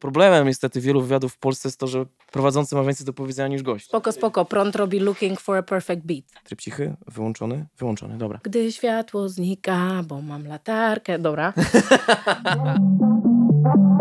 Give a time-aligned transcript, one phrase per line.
[0.00, 3.62] Problemem niestety wielu wywiadów w Polsce jest to, że prowadzący ma więcej do powiedzenia niż
[3.62, 3.86] gość.
[3.86, 4.44] Spoko, spoko.
[4.44, 6.24] Prąd robi looking for a perfect beat.
[6.44, 8.40] Tryb cichy, wyłączony, wyłączony, dobra.
[8.42, 11.18] Gdy światło znika, bo mam latarkę.
[11.18, 11.52] Dobra.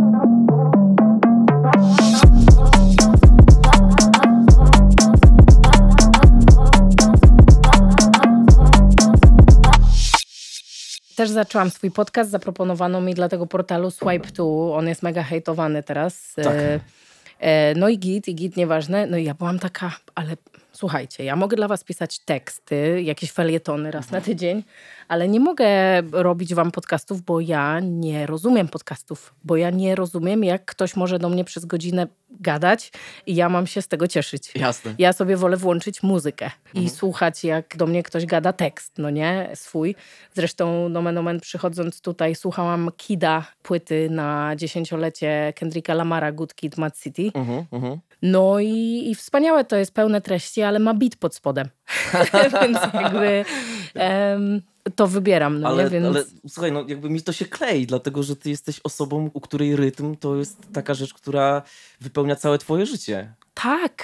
[11.20, 14.44] Też zaczęłam swój podcast, zaproponowano mi dla tego portalu Swipe2.
[14.74, 16.34] On jest mega hejtowany teraz.
[16.36, 16.48] Tak.
[16.48, 16.80] E,
[17.40, 19.08] e, No i git, i git, nieważne.
[19.08, 20.38] No i ja byłam taka, ale
[20.80, 24.64] słuchajcie, ja mogę dla was pisać teksty, jakieś felietony raz na tydzień,
[25.08, 25.68] ale nie mogę
[26.12, 31.20] robić wam podcastów, bo ja nie rozumiem podcastów, bo ja nie rozumiem, jak ktoś może
[31.20, 32.92] do mnie przez godzinę gadać
[33.26, 34.52] i ja mam się z tego cieszyć.
[34.56, 34.96] Jasne.
[34.98, 39.50] Ja sobie wolę włączyć muzykę i słuchać, jak do mnie ktoś gada tekst, no nie,
[39.56, 39.96] swój.
[40.34, 47.00] Zresztą, nomen omen, przychodząc tutaj, słuchałam Kida, płyty na dziesięciolecie Kendricka Lamara, Good Kid, Mad
[47.00, 47.32] City.
[47.34, 48.00] Mhm, mhm.
[48.22, 51.70] No i, i wspaniałe to jest, pełne treści, ale ma beat pod spodem.
[52.62, 53.46] Więc jakby
[53.96, 54.62] em,
[54.96, 55.90] to wybieram, no Ale, nie?
[55.90, 56.06] Więc...
[56.06, 59.76] ale słuchaj, no jakby mi to się klei, dlatego że ty jesteś osobą, u której
[59.76, 61.62] rytm to jest taka rzecz, która
[62.02, 63.34] wypełnia całe twoje życie.
[63.54, 64.04] Tak,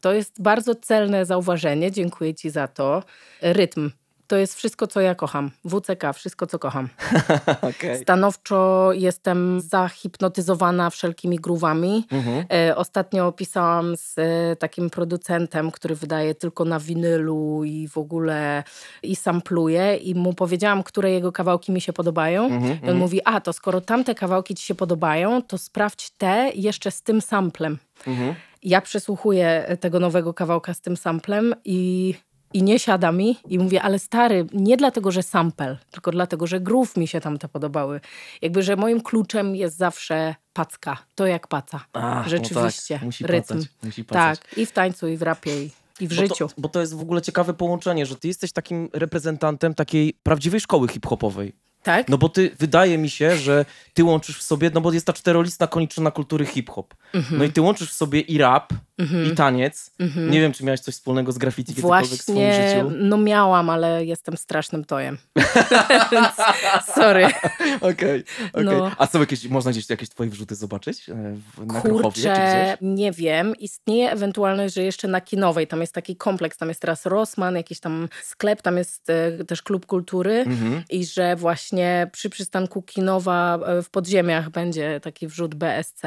[0.00, 3.02] to jest bardzo celne zauważenie, dziękuję ci za to.
[3.42, 3.90] Rytm.
[4.26, 5.50] To jest wszystko, co ja kocham.
[5.64, 6.88] WCK, wszystko, co kocham.
[7.76, 8.02] Okej.
[8.02, 12.06] Stanowczo jestem zahipnotyzowana wszelkimi grówami.
[12.10, 12.44] Mhm.
[12.52, 18.64] E, ostatnio pisałam z e, takim producentem, który wydaje tylko na winylu i w ogóle
[19.02, 22.44] i sampluje i mu powiedziałam, które jego kawałki mi się podobają.
[22.46, 26.50] Mhm, I on mówi, a to skoro tamte kawałki ci się podobają, to sprawdź te
[26.54, 27.78] jeszcze z tym samplem.
[28.06, 28.34] Mhm.
[28.62, 32.14] Ja przesłuchuję tego nowego kawałka z tym samplem i,
[32.52, 36.60] i nie siada mi i mówię, ale stary, nie dlatego, że sample, tylko dlatego, że
[36.60, 38.00] groove mi się tam te podobały.
[38.42, 40.98] Jakby, że moim kluczem jest zawsze packa.
[41.14, 41.84] To jak paca.
[41.92, 42.94] A, no Rzeczywiście.
[42.94, 43.54] tak, musi rytm.
[43.54, 44.38] pacać, musi pacać.
[44.40, 46.48] Tak, i w tańcu, i w rapie, i, i w Bo życiu.
[46.48, 50.60] to, bo to jest w ogóle ciekawe połączenie, że ty jesteś takim reprezentantem takiej prawdziwej
[50.60, 51.52] szkoły hip-hopowej.
[51.86, 52.08] Tak?
[52.08, 53.64] No bo ty, wydaje mi się, że
[53.94, 56.94] ty łączysz w sobie, no bo jest ta czterolistna koniczyna kultury hip-hop.
[57.14, 57.38] Mhm.
[57.38, 58.72] No i ty łączysz w sobie i rap,
[59.32, 59.90] i taniec.
[60.30, 62.90] Nie wiem, czy miałeś coś wspólnego z graffiti kiedykolwiek w swoim Właśnie, życiu.
[62.98, 65.18] no miałam, ale jestem strasznym tojem.
[66.94, 67.26] Sorry.
[67.80, 68.64] Okej, okej.
[68.64, 68.90] No.
[68.98, 71.08] A są jakieś, można gdzieś jakieś twoje wrzuty zobaczyć?
[71.08, 71.14] e,
[71.66, 73.56] na Kurczę, nie wiem.
[73.56, 77.80] Istnieje ewentualność, że jeszcze na Kinowej, tam jest taki kompleks, tam jest teraz Rossmann, jakiś
[77.80, 80.82] tam sklep, tam jest e, też klub kultury Mhm.
[80.90, 81.75] i że właśnie
[82.12, 86.02] przy przystanku Kinowa e, w podziemiach będzie taki wrzut BSC.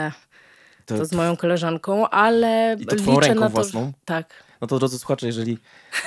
[0.85, 3.85] To z moją koleżanką, ale to liczę ręką na to, własną?
[3.85, 3.93] że...
[4.05, 4.48] Tak.
[4.61, 5.57] No to drodzy słuchacze, jeżeli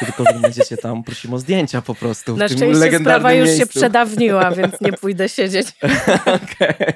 [0.01, 2.37] kiedykolwiek będziecie tam, prosimy o zdjęcia po prostu.
[2.37, 3.79] Na szczęście sprawa już się miejscu.
[3.79, 5.67] przedawniła, więc nie pójdę siedzieć.
[6.43, 6.93] Okej,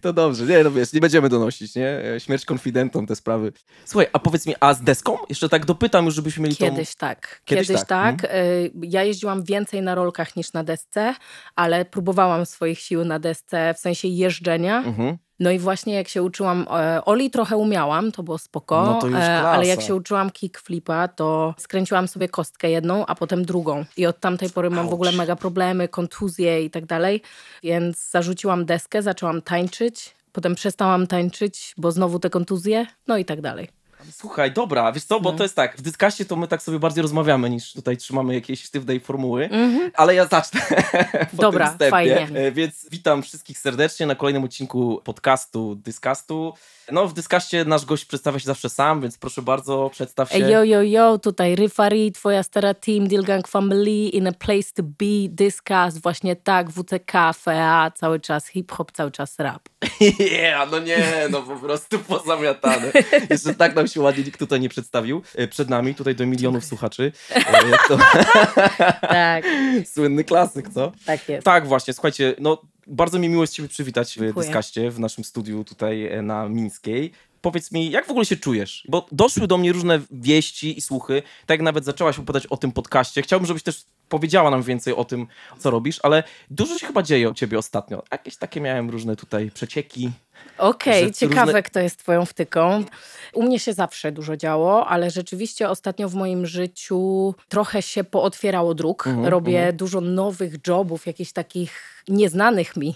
[0.00, 0.44] to dobrze.
[0.44, 2.00] Nie, no wiesz, nie będziemy donosić, nie?
[2.18, 3.52] Śmierć konfidentom, te sprawy.
[3.84, 5.18] Słuchaj, a powiedz mi, a z deską?
[5.28, 7.40] Jeszcze tak dopytam już, żebyśmy mieli Kiedyś tak.
[7.44, 8.34] Kiedyś Kiedyś, tak, tak.
[8.34, 11.14] Y, Ja jeździłam więcej na rolkach niż na desce,
[11.56, 14.82] ale próbowałam swoich sił na desce w sensie jeżdżenia.
[14.82, 14.88] tą...
[14.88, 15.18] Mhm.
[15.40, 19.06] No i właśnie jak się uczyłam, e, Oli trochę umiałam, to było spoko, No to
[19.06, 23.84] już e, ale jak się uczyłam kickflipa, to skręciłam sobie kostkę jedną, a potem drugą.
[23.96, 27.22] I od tamtej pory mam w ogóle mega problemy, kontuzje i tak dalej.
[27.62, 33.40] Więc zarzuciłam deskę, zaczęłam tańczyć, potem przestałam tańczyć, bo znowu te kontuzje, no i tak
[33.40, 33.79] dalej.
[34.12, 35.20] Słuchaj, dobra, wiesz co, No.
[35.20, 38.34] bo to jest tak, w dyskaście to my tak sobie bardziej rozmawiamy, niż tutaj trzymamy
[38.34, 39.90] jakiejś sztywnej formuły, Mhm.
[39.94, 40.60] ale ja zacznę
[41.32, 42.28] Dobra, fajnie.
[42.34, 46.54] E, Więc witam wszystkich serdecznie na kolejnym odcinku podcastu Dyskastu.
[46.92, 50.38] No, w Dyskaście nasz gość przedstawia się zawsze sam, więc proszę bardzo, przedstaw się.
[50.38, 55.28] Yo, yo, yo, tutaj Ryfari, twoja stara team, Dilgang Family, in a place to be,
[55.28, 59.68] Discuss, właśnie tak, WCK, FEA, cały czas hip-hop, cały czas rap.
[60.20, 62.92] Yeah, no nie, no po prostu pozamiatane.
[63.30, 65.22] Jeszcze tak nam się ładnie nikt tutaj nie przedstawił.
[65.34, 67.12] E, Przed nami, tutaj do milionów słuchaczy.
[67.30, 67.42] E,
[67.88, 67.98] to
[69.00, 69.44] Tak,
[69.86, 70.92] słynny klasyk, co?
[71.06, 71.44] tak jest.
[71.44, 74.46] Tak, właśnie, słuchajcie, no bardzo mi miło jest Ciebie przywitać w Dziękuję.
[74.46, 77.12] Dyskaście, w naszym studiu tutaj e, na Mińskiej.
[77.40, 78.84] Powiedz mi, jak w ogóle się czujesz?
[78.88, 82.72] Bo doszły do mnie różne wieści i słuchy, tak jak nawet zaczęłaś opowiadać o tym
[82.72, 83.22] podcaście.
[83.22, 85.26] Chciałbym, żebyś też powiedziała nam więcej o tym,
[85.58, 88.02] co robisz, ale dużo się chyba dzieje o ciebie ostatnio.
[88.12, 90.10] Jakieś takie miałem różne tutaj przecieki.
[90.58, 92.84] Okej, że ciekawe, różne- kto jest twoją wtyką.
[93.32, 98.74] U mnie się zawsze dużo działo, ale rzeczywiście ostatnio w moim życiu trochę się pootwierało
[98.74, 99.06] dróg.
[99.06, 99.76] Mhm, Robię mhm.
[99.76, 102.94] dużo nowych jobów, jakichś takich nieznanych mi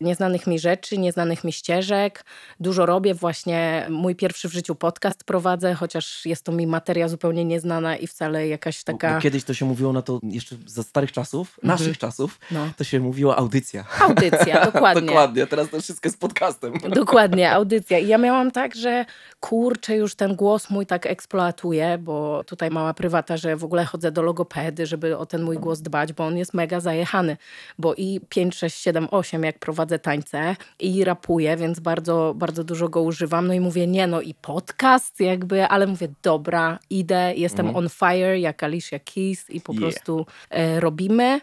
[0.00, 2.24] nieznanych mi rzeczy, nieznanych mi ścieżek.
[2.60, 7.44] Dużo robię, właśnie mój pierwszy w życiu podcast prowadzę, chociaż jest to mi materia zupełnie
[7.44, 10.82] nieznana i wcale jakaś Bo, taka bo kiedyś to się mówiło na to jeszcze za
[10.82, 12.68] starych czasów, naszych czasów, No.
[12.76, 13.84] to się mówiło audycja.
[14.00, 15.02] audycja, dokładnie.
[15.06, 16.72] Dokładnie, teraz to wszystko jest podcastem.
[17.00, 17.98] Dokładnie, audycja.
[17.98, 19.04] I ja miałam tak, że
[19.40, 24.12] kurczę, już ten głos mój tak eksploatuję, bo tutaj mała prywata, że w ogóle chodzę
[24.12, 27.36] do logopedy, żeby o ten mój głos dbać, bo on jest mega zajechany.
[27.78, 32.88] Bo i 5, 6, 7, 8, jak prowadzę tańce i rapuję, więc bardzo, bardzo dużo
[32.88, 33.46] go używam.
[33.46, 38.40] No i mówię, nie no i podcast jakby, ale mówię, dobra, idę, jestem on fire
[38.40, 39.82] jak Alicia Keys i po Yeah.
[39.82, 41.40] prostu e, robimy.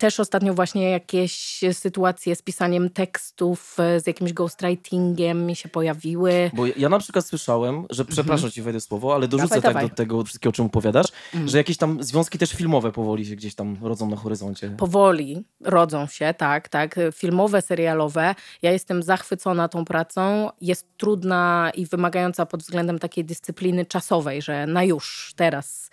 [0.00, 6.50] Też ostatnio właśnie jakieś sytuacje z pisaniem tekstów, e, z jakimś ghostwritingiem mi się pojawiły.
[6.54, 9.62] Bo ja na przykład słyszałem, że przepraszam ci wejdę słowo, ale dorzucę Mhm.
[9.62, 9.90] Dawaj, tak dawaj.
[9.90, 11.06] do tego wszystkiego, o czym opowiadasz,
[11.46, 14.70] że jakieś tam związki też filmowe powoli się gdzieś tam rodzą na horyzoncie.
[14.70, 18.34] Powoli rodzą się, tak, tak, filmowe, serialowe.
[18.62, 20.50] Ja jestem zachwycona tą pracą.
[20.60, 25.90] Jest trudna i wymagająca pod względem takiej dyscypliny czasowej, że na już, teraz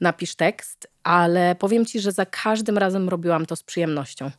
[0.00, 4.30] napisz tekst, ale powiem ci, że za każdym razem robiłam to z przyjemnością.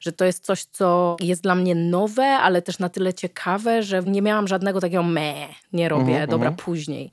[0.00, 4.02] Że to jest coś, co jest dla mnie nowe, ale też na tyle ciekawe, że
[4.02, 5.34] nie miałam żadnego takiego me,
[5.72, 6.64] nie robię, Mhm, dobra, mhm.
[6.64, 7.12] później.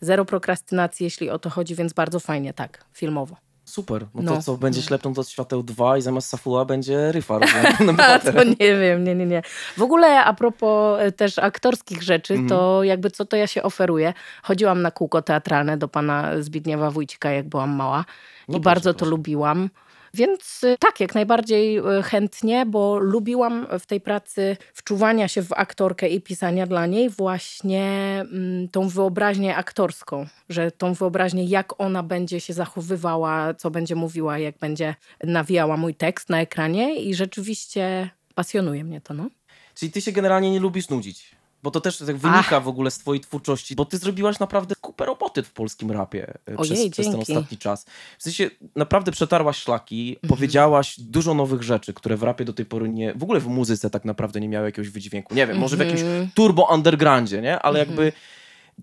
[0.00, 3.36] Zero prokrastynacji, jeśli o to chodzi, więc bardzo fajnie, tak, filmowo.
[3.70, 4.06] Super.
[4.14, 4.36] No, No.
[4.36, 7.38] to co, będzie ślepną do świateł 2 i zamiast Safuła będzie Ryfa.
[7.98, 9.42] A, to nie wiem, nie, nie, nie.
[9.76, 12.48] W ogóle a propos e, też aktorskich rzeczy, Mhm.
[12.48, 14.12] to jakby co to ja się oferuję.
[14.42, 18.04] Chodziłam na kółko teatralne do pana Zbigniewa Wójcika, jak byłam mała
[18.48, 19.10] No i proszę, bardzo to proszę.
[19.10, 19.70] lubiłam.
[20.14, 25.52] Więc y, tak, jak najbardziej y, chętnie, bo lubiłam w tej pracy wczuwania się w
[25.52, 27.84] aktorkę i pisania dla niej właśnie
[28.32, 34.38] mm, tą wyobraźnię aktorską, że tą wyobraźnię, jak ona będzie się zachowywała, co będzie mówiła,
[34.38, 39.30] jak będzie nawijała mój tekst na ekranie i rzeczywiście pasjonuje mnie to, no.
[39.74, 41.39] Czyli ty się generalnie nie lubisz nudzić.
[41.62, 45.04] Bo to też tak wynika w ogóle z twojej twórczości, bo ty zrobiłaś naprawdę kupę
[45.06, 47.86] roboty w polskim rapie e, Ojej, przez, przez ten ostatni czas.
[48.18, 50.28] W sensie naprawdę przetarłaś szlaki, Mhm.
[50.28, 53.90] powiedziałaś dużo nowych rzeczy, które w rapie do tej pory nie, w ogóle w muzyce
[53.90, 55.34] tak naprawdę nie miały jakiegoś wydźwięku.
[55.34, 56.30] Nie wiem, może w jakimś Mhm.
[56.34, 57.58] turbo undergroundzie, nie?
[57.58, 58.12] Ale jakby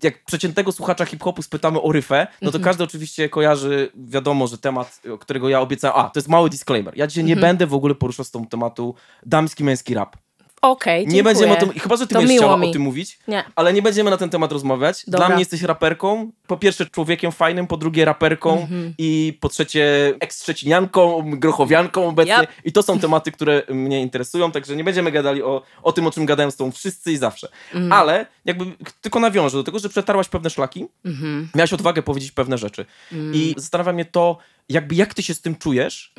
[0.02, 2.52] jak przeciętnego słuchacza hip-hopu spytamy o ryfę, no Mhm.
[2.62, 6.96] to każdy oczywiście kojarzy, wiadomo, że temat, którego ja obiecałem, a, to jest mały disclaimer.
[6.96, 7.38] Ja dzisiaj Mhm.
[7.38, 8.94] nie będę w ogóle poruszał z tą tematu
[9.26, 10.16] damski, męski rap.
[10.62, 12.68] Okej, Nie będziemy o tym, chyba że ty To będziesz chciała mi.
[12.68, 13.44] o tym mówić, Nie.
[13.56, 15.04] ale nie będziemy na ten temat rozmawiać.
[15.06, 15.28] Dla Dobra.
[15.34, 18.94] mnie jesteś raperką, po pierwsze człowiekiem fajnym, po drugie raperką Mhm.
[18.98, 22.34] i po trzecie eks-trzecinianką, grochowianką obecnie.
[22.42, 22.50] Yep.
[22.64, 26.10] I to są tematy, które mnie interesują, także nie będziemy gadali o, o tym, o
[26.10, 27.48] czym gadają z tą wszyscy i zawsze.
[27.74, 27.92] Mhm.
[27.92, 28.64] Ale jakby
[29.00, 31.48] tylko nawiążę do tego, że przetarłaś pewne szlaki, Mhm.
[31.54, 32.86] miałaś odwagę powiedzieć pewne rzeczy.
[33.32, 34.38] I zastanawia mnie to,
[34.68, 36.12] jakby jak ty się z tym czujesz,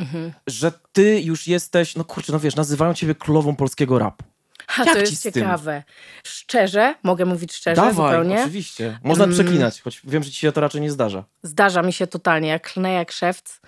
[0.48, 4.24] że ty już jesteś, no kurczę, no wiesz, nazywają ciebie królową polskiego rapu.
[4.72, 5.84] Ha, Jak to jest ciekawe.
[6.24, 8.42] Szczerze, mogę mówić szczerze Dawaj, zupełnie.
[8.42, 9.00] oczywiście.
[9.04, 9.36] Można Mm.
[9.36, 11.24] przeklinać, choć wiem, że ci się to raczej nie zdarza.
[11.44, 13.62] Zdarza mi się totalnie, jak klnę jak szewc.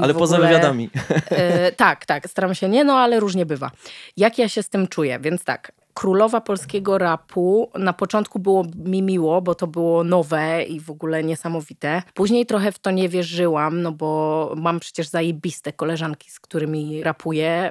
[0.00, 0.90] Ale poza ogóle, wywiadami.
[1.30, 3.70] E, tak, tak, staram się nie, no ale różnie bywa.
[4.16, 5.18] Jak ja się z tym czuję?
[5.20, 10.80] Więc tak, królowa polskiego rapu, na początku było mi miło, bo to było nowe i
[10.80, 12.02] w ogóle niesamowite.
[12.14, 17.70] Później trochę w to nie wierzyłam, no bo mam przecież zajebiste koleżanki, z którymi rapuję.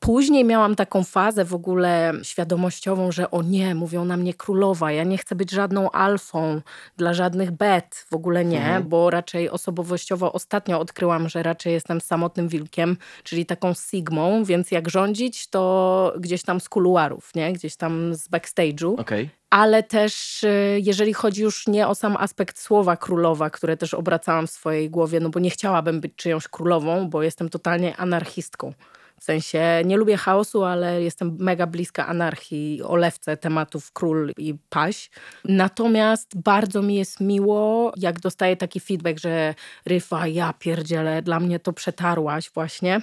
[0.00, 5.04] Później miałam taką fazę w ogóle świadomościową, że o nie, mówią na mnie królowa, ja
[5.04, 6.60] nie chcę być żadną alfą
[6.96, 8.88] dla żadnych bet, w ogóle nie, Mhm.
[8.88, 14.88] bo raczej osobowościowo ostatnio odkryłam, że raczej jestem samotnym wilkiem, czyli taką sigmą, więc jak
[14.90, 17.52] rządzić, to gdzieś tam z kuluarów, nie?
[17.52, 19.00] gdzieś tam z backstage'u.
[19.00, 19.30] Okej.
[19.50, 24.46] Ale też y, jeżeli chodzi już nie o sam aspekt słowa królowa, które też obracałam
[24.46, 28.72] w swojej głowie, no bo nie chciałabym być czyjąś królową, bo jestem totalnie anarchistką.
[29.20, 35.10] W sensie nie lubię chaosu, ale jestem mega bliska anarchii, olewce tematów król i paś.
[35.44, 39.54] Natomiast bardzo mi jest miło, jak dostaję taki feedback, że
[39.86, 43.00] Ryfa, ja pierdzielę, dla mnie to przetarłaś właśnie.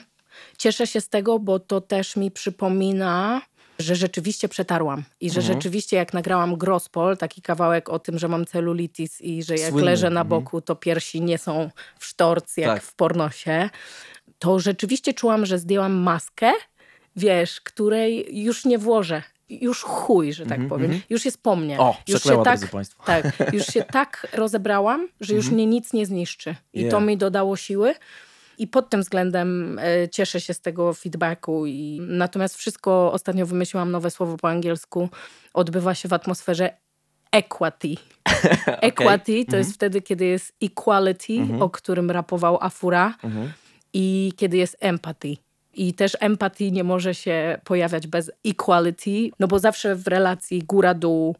[0.57, 3.41] Cieszę się z tego, bo to też mi przypomina,
[3.79, 5.03] że rzeczywiście przetarłam.
[5.21, 5.53] I że Mhm.
[5.53, 9.85] rzeczywiście jak nagrałam Grospol, taki kawałek o tym, że mam celulitis i że jak Słynny,
[9.85, 10.27] leżę na mhm.
[10.27, 11.69] boku, to piersi nie są
[11.99, 12.83] w sztorc jak Tak.
[12.83, 13.69] w pornosie,
[14.39, 16.51] to rzeczywiście czułam, że zdjęłam maskę,
[17.15, 19.23] wiesz, której już nie włożę.
[19.49, 20.85] Już chuj, że tak Mhm, powiem.
[20.85, 21.01] mhm.
[21.09, 21.79] Już jest po mnie.
[21.79, 22.59] O, już przekleła, tak,
[23.05, 26.55] tak, już się tak rozebrałam, że już mnie nic nie zniszczy.
[26.73, 27.03] I to Yeah.
[27.03, 27.93] mi dodało siły.
[28.57, 31.65] I pod tym względem e, cieszę się z tego feedbacku.
[31.65, 35.09] I, natomiast wszystko, ostatnio wymyśliłam nowe słowo po angielsku,
[35.53, 36.77] odbywa się w atmosferze
[37.31, 38.01] equity.
[38.81, 43.51] Equity to jest wtedy, kiedy jest equality, o którym rapował Afura Mhm.
[43.97, 45.37] I kiedy jest empathy.
[45.73, 51.35] I też empatii nie może się pojawiać bez equality, no bo zawsze w relacji góra-dół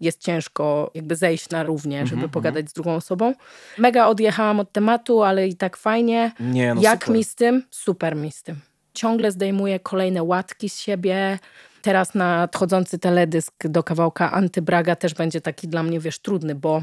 [0.00, 3.34] jest ciężko jakby zejść na równie, żeby pogadać z drugą osobą.
[3.78, 6.32] Mega odjechałam od tematu, ale i tak fajnie.
[6.40, 7.16] Nie, no Jak super.
[7.16, 7.62] mi z tym?
[7.70, 8.56] Super mi z tym.
[8.94, 11.38] Ciągle zdejmuję kolejne łatki z siebie.
[11.82, 16.82] Teraz nadchodzący teledysk do kawałka Antybraga też będzie taki dla mnie, wiesz, trudny, bo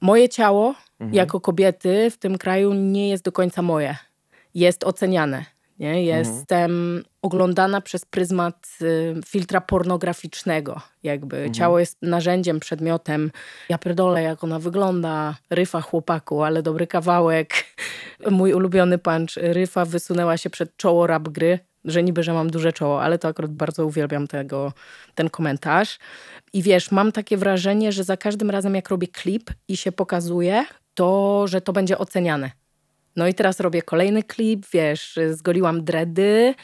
[0.00, 0.74] moje ciało
[1.12, 3.96] jako kobiety w tym kraju nie jest do końca moje.
[4.54, 5.44] Jest oceniane.
[5.78, 6.04] Nie?
[6.04, 10.80] Jestem oglądana przez pryzmat y, filtra pornograficznego.
[11.02, 13.30] Jakby ciało jest narzędziem, przedmiotem.
[13.68, 15.36] Ja pierdolę, jak ona wygląda.
[15.50, 17.54] Ryfa chłopaku, ale dobry kawałek.
[18.30, 19.36] Mój ulubiony punch.
[19.36, 23.28] Ryfa wysunęła się przed czoło rap gry że niby, że mam duże czoło, ale to
[23.28, 24.72] akurat bardzo uwielbiam tego,
[25.14, 25.98] ten komentarz.
[26.52, 30.64] I wiesz, mam takie wrażenie, że za każdym razem jak robię klip i się pokazuje,
[30.94, 32.50] to że to będzie oceniane.
[33.16, 36.54] No i teraz robię kolejny klip, wiesz, zgoliłam dready,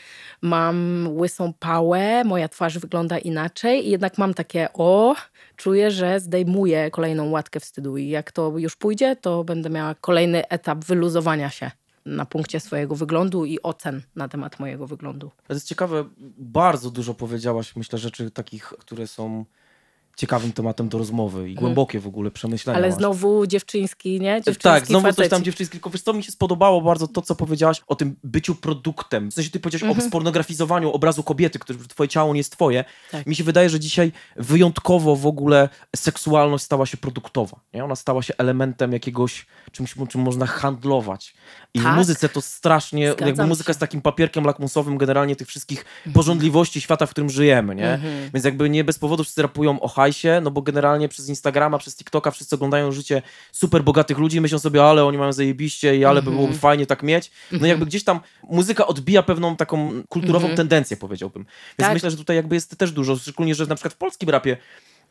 [0.43, 5.15] mam łysą pałę, moja twarz wygląda inaczej i jednak mam takie, o,
[5.57, 10.49] czuję, że zdejmuję kolejną łatkę wstydu i jak to już pójdzie, to będę miała kolejny
[10.49, 11.71] etap wyluzowania się
[12.07, 15.31] na punkcie swojego wyglądu i ocen na temat mojego wyglądu.
[15.47, 16.05] To jest ciekawe,
[16.39, 19.45] bardzo dużo powiedziałaś, myślę, rzeczy takich, które są
[20.21, 22.79] ciekawym tematem do rozmowy i głębokie w ogóle przemyślenia.
[22.79, 22.97] Ale masz.
[22.99, 24.35] znowu dziewczyński, nie?
[24.37, 25.31] Dziewczyński Tak, znowu coś faceci.
[25.31, 28.55] tam dziewczyński, tylko wiesz co, mi się spodobało bardzo to, co powiedziałaś o tym byciu
[28.55, 29.31] produktem.
[29.31, 30.07] W sensie ty powiedziałaś Mhm.
[30.07, 32.85] o spornografizowaniu obrazu kobiety, który twoje ciało nie jest twoje.
[33.11, 33.27] Tak.
[33.27, 37.61] Mi się wydaje, że dzisiaj wyjątkowo w ogóle seksualność stała się produktowa.
[37.75, 37.85] Nie?
[37.85, 41.35] Ona stała się elementem jakiegoś, czymś, czym można handlować.
[41.75, 41.97] I w Tak.
[41.97, 43.71] muzyce to strasznie, Zgadzam jakby muzyka się.
[43.71, 45.85] jest takim papierkiem lakmusowym generalnie tych wszystkich
[46.15, 47.91] porządliwości świata, w którym żyjemy, nie?
[47.93, 48.31] Mhm.
[48.35, 51.97] Więc jakby nie bez powodu wszyscy rapują o hajsie, no bo generalnie przez Instagrama, przez
[51.97, 56.05] TikToka wszyscy oglądają życie super bogatych ludzi i myślą sobie, ale oni mają zajebiście i
[56.05, 57.31] ale by byłoby fajnie tak mieć.
[57.53, 61.43] No jakby gdzieś tam muzyka odbija pewną taką kulturową tendencję, powiedziałbym.
[61.79, 61.95] Więc Tak.
[61.95, 64.57] myślę, że tutaj jakby jest też dużo, szczególnie, że na przykład w polskim rapie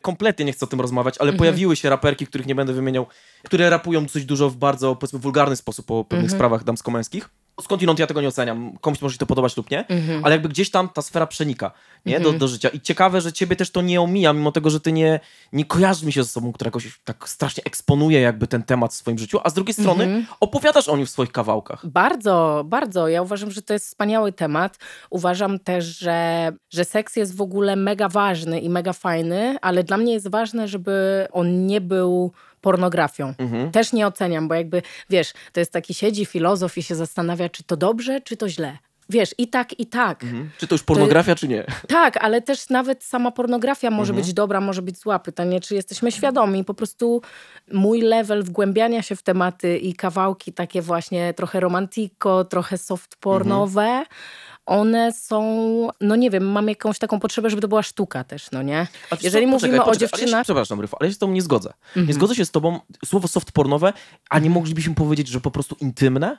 [0.02, 1.28] kompletnie nie chcę o tym rozmawiać, Mhm.
[1.28, 3.06] ale pojawiły się raperki, których nie będę wymieniał,
[3.44, 6.38] które rapują coś dużo w bardzo, powiedzmy, wulgarny sposób o pewnych Mhm.
[6.38, 7.30] sprawach damsko-męskich.
[7.60, 8.78] Skądinąd ja tego nie oceniam.
[8.80, 10.24] Komuś może się to podobać lub nie, Mhm.
[10.24, 11.70] ale jakby gdzieś tam ta sfera przenika
[12.06, 12.20] nie?
[12.20, 12.68] Do, do życia.
[12.68, 15.20] I ciekawe, że ciebie też to nie omija, mimo tego, że ty nie,
[15.52, 18.94] nie kojarzysz mi się z osobą, która jakoś tak strasznie eksponuje jakby ten temat w
[18.94, 20.26] swoim życiu, a z drugiej strony Mhm.
[20.40, 21.86] opowiadasz o nim w swoich kawałkach.
[21.86, 23.08] Bardzo, bardzo.
[23.08, 24.78] Ja uważam, że to jest wspaniały temat.
[25.10, 29.96] Uważam też, że, że seks jest w ogóle mega ważny i mega fajny, ale dla
[29.96, 33.34] mnie jest ważne, żeby on nie był pornografią.
[33.38, 33.70] Mhm.
[33.70, 37.62] Też nie oceniam, bo jakby, wiesz, to jest taki siedzi filozof i się zastanawia, czy
[37.64, 38.78] to dobrze, czy to źle.
[39.08, 40.24] Wiesz, i tak, i tak.
[40.24, 40.50] Mhm.
[40.58, 41.64] Czy to już pornografia, czy nie?
[41.88, 44.24] Tak, ale też nawet sama pornografia może Mhm.
[44.26, 45.18] być dobra, może być zła.
[45.18, 46.64] Pytanie, czy jesteśmy świadomi.
[46.64, 47.22] Po prostu
[47.72, 54.04] mój level wgłębiania się w tematy i kawałki takie właśnie trochę romantiko, trochę soft pornowe,
[54.70, 58.62] one są, no nie wiem, mam jakąś taką potrzebę, żeby to była sztuka też, no
[58.62, 58.86] nie?
[59.22, 59.50] Jeżeli co?
[59.50, 60.44] mówimy Poczekaj, o poczekaj, Ja się, dziewczynach...
[60.44, 61.72] przepraszam, Ryfu, ale ja się z tobą nie zgodzę.
[61.86, 62.06] Mhm.
[62.06, 63.92] Nie zgodzę się z tobą, słowo soft pornowe,
[64.30, 66.38] a nie moglibyśmy powiedzieć, że po prostu intymne?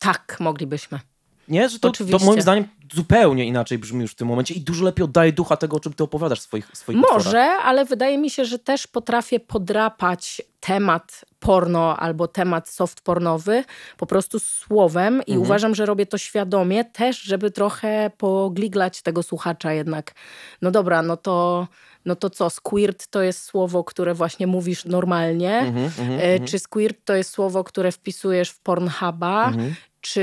[0.00, 1.00] Tak, moglibyśmy.
[1.48, 2.26] Nie, że to, to Oczywiście.
[2.26, 5.76] moim zdaniem zupełnie inaczej brzmi już w tym momencie i dużo lepiej oddaje ducha tego,
[5.76, 7.24] o czym ty opowiadasz w swoich, w swoich utworach.
[7.24, 13.64] Może, ale wydaje mi się, że też potrafię podrapać temat porno albo temat soft pornowy
[13.96, 15.22] po prostu słowem Mhm.
[15.26, 20.14] i uważam, że robię to świadomie też, żeby trochę pogliglać tego słuchacza jednak.
[20.62, 21.68] No dobra, no to,
[22.04, 26.44] no to co, squirt to jest słowo, które właśnie mówisz normalnie, Mhm, mhm, E, mhm.
[26.48, 29.74] czy squirt to jest słowo, które wpisujesz w Pornhuba, Mhm.
[30.12, 30.22] Czy...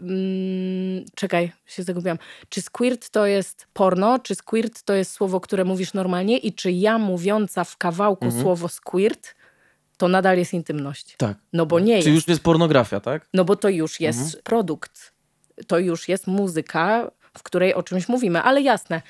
[0.00, 2.18] Mm, czekaj, się zagubiłam.
[2.48, 6.72] Czy squirt to jest porno, czy squirt to jest słowo, które mówisz normalnie i czy
[6.72, 8.42] ja mówiąca w kawałku Mhm.
[8.42, 9.34] słowo squirt,
[9.96, 11.14] to nadal jest intymność.
[11.16, 11.36] Tak.
[11.52, 12.16] No bo nie Czy jest.
[12.16, 13.28] już jest pornografia, tak?
[13.34, 14.42] No bo to już jest Mhm.
[14.42, 15.12] produkt.
[15.66, 18.42] To już jest muzyka, w której o czymś mówimy.
[18.42, 19.02] Ale jasne,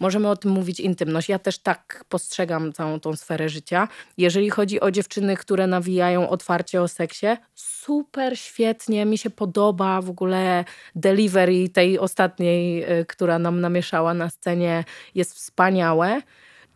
[0.00, 1.28] możemy o tym mówić intymność.
[1.28, 3.88] Ja też tak postrzegam całą tą sferę życia.
[4.18, 10.10] Jeżeli chodzi o dziewczyny, które nawijają otwarcie o seksie, super, świetnie, mi się podoba w
[10.10, 14.84] ogóle delivery tej ostatniej, y, która nam namieszała na scenie,
[15.14, 16.20] jest wspaniałe.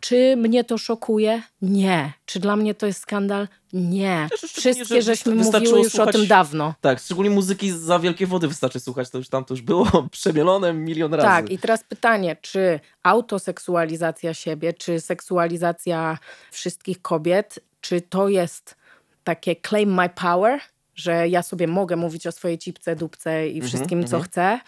[0.01, 1.43] Czy mnie to szokuje?
[1.63, 2.13] Nie.
[2.27, 3.49] Czy dla mnie to jest skandal?
[3.73, 4.29] Nie.
[4.47, 6.75] Wszystkie że żeśmy mówiły już słuchać- o tym dawno.
[6.81, 10.73] Tak, szczególnie muzyki za wielkie wody wystarczy słuchać, to już tam to już było przemielone
[10.73, 11.27] milion razy.
[11.27, 16.19] Tak, i teraz pytanie, czy autoseksualizacja siebie, czy seksualizacja
[16.51, 18.77] wszystkich kobiet, czy to jest
[19.25, 20.61] takie claim my power,
[20.95, 24.61] że ja sobie mogę mówić o swojej cipce, dupce i wszystkim, co chcę,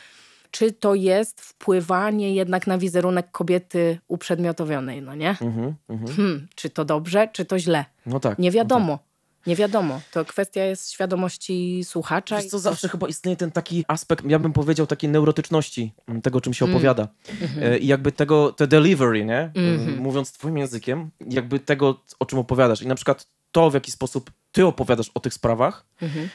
[0.50, 5.30] czy to jest wpływanie jednak na wizerunek kobiety uprzedmiotowionej, no nie?
[5.30, 6.16] Mhm, mhm.
[6.16, 7.84] Hmm, czy to dobrze, czy to źle?
[8.06, 8.38] No tak.
[8.38, 8.98] Nie wiadomo.
[9.46, 10.00] Nie wiadomo.
[10.12, 12.36] To kwestia jest świadomości słuchacza.
[12.36, 16.40] Wiesz co, zawsze chyba istnieje ten taki aspekt, ja bym powiedział, takiej neurotyczności m, tego,
[16.40, 16.76] czym się Mm.
[16.76, 17.08] opowiada.
[17.42, 17.72] Mhm.
[17.72, 19.38] E, I jakby tego, te delivery, nie?
[19.38, 19.98] E, Mhm.
[19.98, 22.82] Mówiąc twoim językiem, jakby tego, o czym opowiadasz.
[22.82, 26.28] I na przykład to, w jaki sposób ty opowiadasz o tych sprawach, Mhm.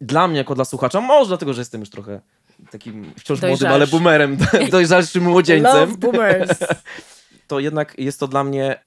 [0.00, 2.20] dla mnie, jako dla słuchacza, może dlatego, że jestem już trochę
[2.70, 3.74] takim wciąż młodym, Dojrzalszy.
[3.74, 4.36] ale boomerem,
[4.70, 6.58] dojrzalszym młodzieńcem, Love boomers.
[7.48, 8.84] to jednak jest to dla mnie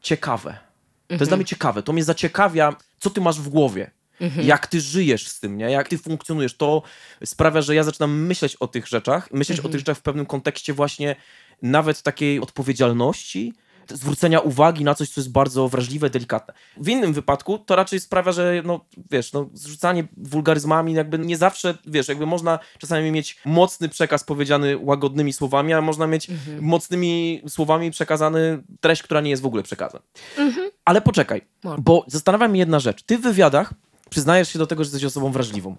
[0.00, 0.50] ciekawe.
[0.50, 1.28] To jest Mhm.
[1.28, 1.82] dla mnie ciekawe.
[1.82, 3.90] To mnie zaciekawia, co ty masz w głowie.
[4.20, 4.46] Mhm.
[4.46, 5.70] Jak ty żyjesz z tym, nie?
[5.70, 6.56] Jak ty funkcjonujesz.
[6.56, 6.82] To
[7.24, 9.70] sprawia, że ja zaczynam myśleć o tych rzeczach, myśleć Mhm.
[9.70, 11.16] o tych rzeczach w pewnym kontekście właśnie
[11.62, 13.54] nawet takiej odpowiedzialności,
[13.88, 16.54] zwrócenia uwagi na coś, co jest bardzo wrażliwe, delikatne.
[16.76, 18.80] W innym wypadku to raczej sprawia, że no,
[19.10, 24.78] wiesz, no, zrzucanie wulgaryzmami jakby nie zawsze, wiesz, jakby można czasami mieć mocny przekaz powiedziany
[24.80, 26.64] łagodnymi słowami, a można mieć Mhm.
[26.64, 30.00] mocnymi słowami przekazany treść, która nie jest w ogóle przekazem.
[30.36, 30.70] Mhm.
[30.84, 31.42] Ale poczekaj,
[31.78, 33.02] bo zastanawia mnie jedna rzecz.
[33.02, 33.74] Ty w wywiadach
[34.10, 35.76] przyznajesz się do tego, że jesteś osobą wrażliwą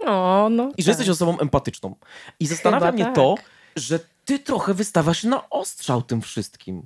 [0.00, 0.86] O, no i że tak.
[0.86, 1.94] jesteś osobą empatyczną.
[2.40, 3.14] I zastanawia Chyba mnie tak.
[3.14, 3.34] to,
[3.76, 6.82] że ty trochę wystawiasz się na ostrzał tym wszystkim.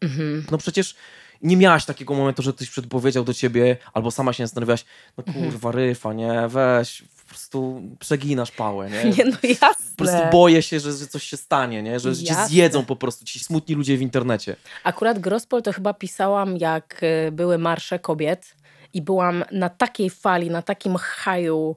[0.00, 0.44] Mhm.
[0.50, 0.94] No przecież
[1.42, 4.84] nie miałaś takiego momentu, że ktoś przedpowiedział do ciebie, albo sama się zastanawiałaś,
[5.18, 5.50] no Mhm.
[5.50, 9.04] kurwa, ryfa, nie, weź, po prostu przeginasz pałę, nie?
[9.16, 9.86] Nie, no jasne.
[9.96, 12.00] Po prostu boję się, że, że coś się stanie, nie?
[12.00, 14.56] Że, że cię zjedzą po prostu ci smutni ludzie w internecie.
[14.84, 18.54] Akurat Grospol to chyba pisałam, jak y, były marsze kobiet
[18.94, 21.76] i byłam na takiej fali, na takim haju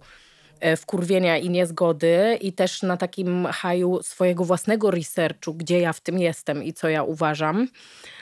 [0.78, 6.20] wkurwienia i niezgody i też na takim haju swojego własnego researchu, gdzie ja w tym
[6.20, 7.68] jestem i co ja uważam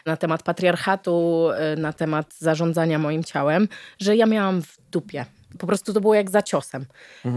[0.05, 3.67] na temat patriarchatu, e, na temat zarządzania moim ciałem,
[3.99, 5.25] że ja miałam w dupie.
[5.59, 6.85] Po prostu to było jak za ciosem.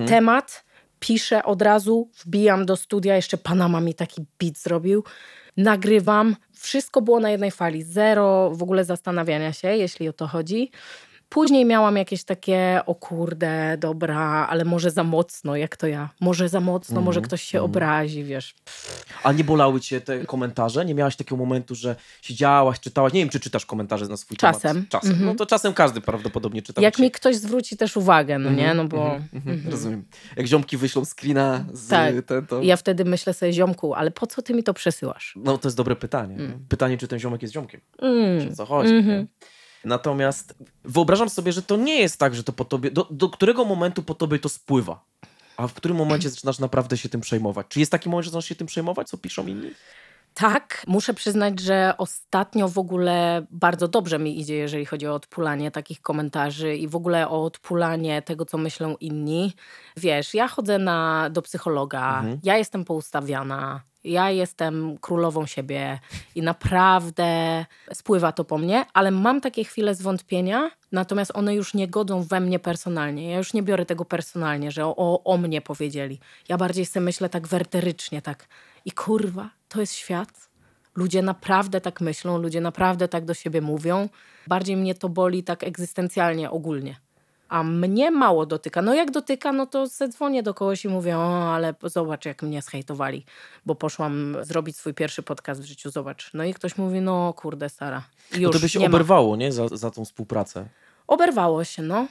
[0.07, 0.65] Temat,
[1.01, 5.05] piszę od razu, wbijam do studia, jeszcze Panama mi taki beat zrobił,
[5.57, 10.71] nagrywam, wszystko było na jednej fali, zero w ogóle zastanawiania się, jeśli o to chodzi.
[11.35, 16.11] Później miałam jakieś takie, o kurde, dobra, ale może za mocno, jak to ja.
[16.21, 18.55] Może za mocno, może ktoś się obrazi, wiesz.
[19.23, 20.85] A nie bolały cię te komentarze?
[20.85, 23.13] Nie miałaś takiego momentu, że siedziałaś, czytałaś?
[23.13, 24.61] Nie wiem, czy czytasz komentarze na swój Czasem.
[24.75, 24.89] temat.
[24.89, 25.11] Czasem.
[25.11, 25.27] Mhm.
[25.27, 26.83] No to czasem każdy prawdopodobnie czyta.
[26.83, 29.15] Jak mi ktoś zwróci też uwagę, no nie, Mhm, no bo...
[29.15, 30.05] mhm, mhm, Rozumiem.
[30.37, 32.15] Jak ziomki wyślą screena z Tak.
[32.27, 32.63] ten, to...
[32.63, 35.35] Ja wtedy myślę sobie, ziomku, ale po co ty mi to przesyłasz?
[35.37, 36.37] No to jest dobre pytanie.
[36.69, 37.81] Pytanie, czy ten ziomek jest ziomkiem.
[38.03, 38.49] Mm.
[38.49, 39.05] Czy co chodzi.
[39.85, 42.91] Natomiast wyobrażam sobie, że to nie jest tak, że to po tobie...
[42.91, 45.05] Do, do którego momentu po tobie to spływa?
[45.57, 47.67] A w którym momencie zaczynasz naprawdę się tym przejmować?
[47.69, 49.71] Czy jest taki moment, że zaczynasz się tym przejmować, co piszą inni?
[50.35, 55.71] Tak, muszę przyznać, że ostatnio w ogóle bardzo dobrze mi idzie, jeżeli chodzi o odpulanie
[55.71, 59.53] takich komentarzy i w ogóle o odpulanie tego, co myślą inni.
[59.97, 62.41] Wiesz, ja chodzę na, do psychologa, Mhm.
[62.43, 65.99] ja jestem poustawiana, ja jestem królową siebie
[66.35, 71.89] i naprawdę spływa to po mnie, ale mam takie chwile zwątpienia, natomiast one już nie
[71.89, 73.31] godzą we mnie personalnie.
[73.31, 76.21] Ja już nie biorę tego personalnie, że o, o, mnie powiedzieli.
[76.49, 78.49] Ja bardziej sobie myślę tak werterycznie, tak
[78.85, 80.51] i kurwa, to jest świat.
[80.97, 84.09] Ludzie naprawdę tak myślą, ludzie naprawdę tak do siebie mówią.
[84.47, 86.97] Bardziej mnie to boli tak egzystencjalnie, ogólnie.
[87.55, 88.83] A mnie mało dotyka.
[88.83, 92.63] No jak dotyka, no to zadzwonię do kogoś i mówię, o, ale zobacz, jak mnie
[92.63, 93.25] zhejtowali,
[93.67, 96.31] bo poszłam zrobić swój pierwszy podcast w życiu, zobacz.
[96.35, 98.97] No i ktoś mówi, no kurde, Sara, No już to by się nie ma.
[98.97, 99.53] oberwało, nie?
[99.53, 100.69] Za, za tą współpracę.
[101.07, 102.07] Oberwało się, no.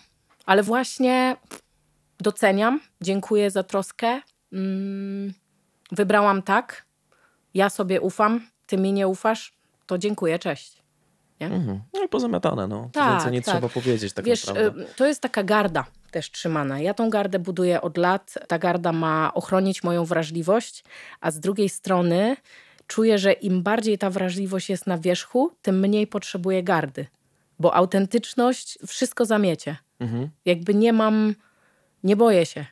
[0.45, 1.35] Ale właśnie
[2.19, 4.21] doceniam, dziękuję za troskę.
[4.53, 5.33] Mm,
[5.91, 6.85] wybrałam tak,
[7.53, 9.53] ja sobie ufam, ty mi nie ufasz,
[9.85, 10.82] to dziękuję, cześć.
[11.45, 11.79] Mhm.
[11.93, 12.89] No i pozamiatane, no.
[12.93, 13.55] To Tak, Więcej nie tak.
[13.55, 14.81] trzeba powiedzieć tak Wiesz, naprawdę.
[14.81, 16.79] y, to jest taka garda też trzymana.
[16.79, 18.33] Ja tą gardę buduję od lat.
[18.47, 20.83] Ta garda ma ochronić moją wrażliwość,
[21.21, 22.35] a z drugiej strony
[22.87, 27.05] czuję, że im bardziej ta wrażliwość jest na wierzchu, tym mniej potrzebuję gardy.
[27.59, 29.75] Bo autentyczność wszystko zamiecie.
[29.99, 30.29] Mhm.
[30.45, 31.35] Jakby nie mam,
[32.03, 32.65] nie boję się.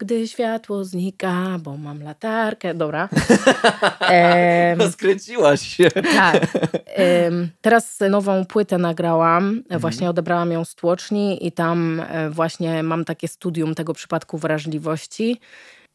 [0.00, 2.74] Gdy światło znika, bo mam latarkę.
[2.74, 3.08] Dobra.
[4.00, 5.90] Em, No, Skręciłaś się.
[5.90, 6.42] tak.
[6.86, 9.48] Em, Teraz nową płytę nagrałam.
[9.48, 9.80] Mhm.
[9.80, 15.40] Właśnie odebrałam ją z tłoczni i tam e, właśnie mam takie studium tego przypadku wrażliwości.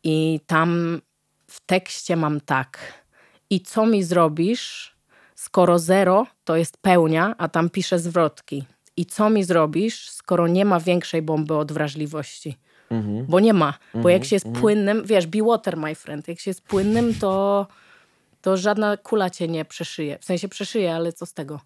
[0.04, 1.02] I tam
[1.48, 2.78] w tekście mam tak.
[3.50, 4.96] I co mi zrobisz,
[5.36, 8.66] skoro zero to jest pełnia, a tam piszę zwrotki.
[8.98, 12.58] I co mi zrobisz, skoro nie ma większej bomby od wrażliwości?
[12.90, 13.26] Mhm.
[13.26, 13.74] Bo nie ma.
[13.94, 16.28] Bo jak się jest płynnym, wiesz, be water, my friend.
[16.28, 17.68] Jak się jest płynnym, to,
[18.42, 20.18] to żadna kula cię nie przeszyje.
[20.20, 21.60] W sensie przeszyje, ale co z tego?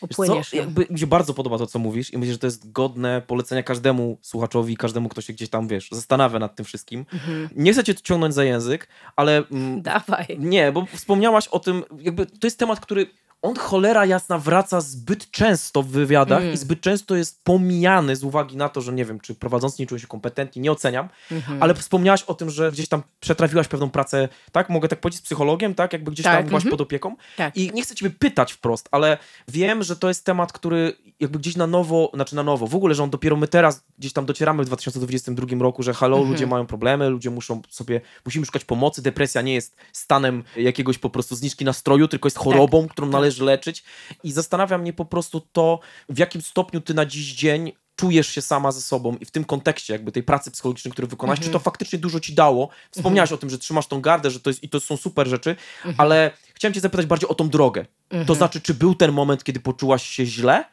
[0.00, 0.50] Opłyniesz.
[0.50, 0.56] co?
[0.56, 0.62] nią.
[0.62, 3.62] Jakby mi się bardzo podoba to, co mówisz i myślę, że to jest godne polecenia
[3.62, 7.06] każdemu słuchaczowi, każdemu, kto się gdzieś tam, wiesz, zastanawia nad tym wszystkim.
[7.12, 7.48] Mhm.
[7.56, 10.26] Nie chcę cię ciągnąć za język, ale mm, Dawaj.
[10.38, 13.06] nie, bo wspomniałaś o tym, jakby to jest temat, który
[13.44, 16.54] on cholera jasna wraca zbyt często w wywiadach Mm.
[16.54, 19.86] i zbyt często jest pomijany z uwagi na to, że nie wiem, czy prowadzący nie
[19.86, 21.62] czują się kompetentni, nie oceniam, Mhm.
[21.62, 24.68] ale wspomniałaś o tym, że gdzieś tam przetrawiłaś pewną pracę, tak?
[24.70, 25.92] Mogę tak powiedzieć, z psychologiem, tak?
[25.92, 26.70] Jakby gdzieś Tak, tam byłaś mhm.
[26.70, 27.16] pod opieką.
[27.36, 27.56] Tak.
[27.56, 31.56] I nie chcę ciebie pytać wprost, ale wiem, że to jest temat, który jakby gdzieś
[31.56, 34.62] na nowo, znaczy na nowo, w ogóle, że on dopiero my teraz gdzieś tam docieramy
[34.62, 36.32] w 2022 roku, że halo, Mhm.
[36.32, 41.10] ludzie mają problemy, ludzie muszą sobie, musimy szukać pomocy, depresja nie jest stanem jakiegoś po
[41.10, 43.84] prostu zniżki nastroju, tylko jest chorobą, którą należy leczyć
[44.24, 48.42] i zastanawia mnie po prostu to, w jakim stopniu ty na dziś dzień czujesz się
[48.42, 51.58] sama ze sobą i w tym kontekście jakby tej pracy psychologicznej, którą wykonałaś, czy to
[51.58, 52.68] faktycznie dużo ci dało?
[52.90, 55.56] Wspomniałaś o tym, że trzymasz tą gardę, że to jest, i to są super rzeczy,
[55.98, 57.86] ale chciałem cię zapytać bardziej o tą drogę.
[58.26, 60.64] To znaczy, czy był ten moment, kiedy poczułaś się źle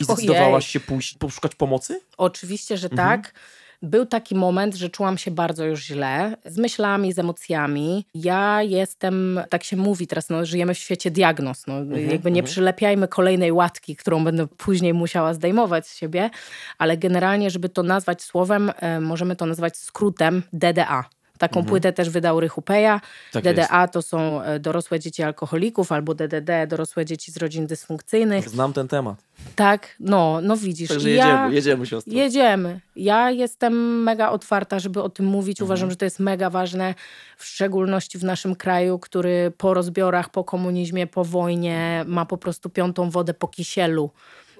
[0.00, 0.04] i Ojej.
[0.04, 2.00] zdecydowałaś się pójść, poszukać pomocy?
[2.16, 3.08] Oczywiście, że Mhm.
[3.22, 3.34] tak.
[3.82, 8.06] Był taki moment, że czułam się bardzo już źle, z myślami, z emocjami.
[8.14, 11.66] Ja jestem, tak się mówi teraz, no, żyjemy w świecie diagnoz.
[11.66, 16.30] No, Mhm, jakby nie przylepiajmy kolejnej łatki, którą będę później musiała zdejmować z siebie,
[16.78, 21.04] ale generalnie, żeby to nazwać słowem, e, możemy to nazwać skrótem DDA.
[21.38, 22.94] Taką płytę też wydał Rychupeja.
[22.94, 23.02] Mhm.
[23.32, 28.48] Tak DDA to są e, dorosłe dzieci alkoholików albo DDD, dorosłe dzieci z rodzin dysfunkcyjnych.
[28.48, 29.16] Znam ten temat.
[29.56, 30.88] Tak, no, no widzisz.
[30.88, 31.48] Także jedziemy, ja...
[31.48, 32.14] jedziemy siostro.
[32.14, 32.80] Jedziemy.
[32.96, 35.60] Ja jestem mega otwarta, żeby o tym mówić.
[35.60, 35.66] Mhm.
[35.66, 36.94] Uważam, że to jest mega ważne,
[37.36, 42.70] w szczególności w naszym kraju, który po rozbiorach, po komunizmie, po wojnie ma po prostu
[42.70, 44.10] piątą wodę po kisielu.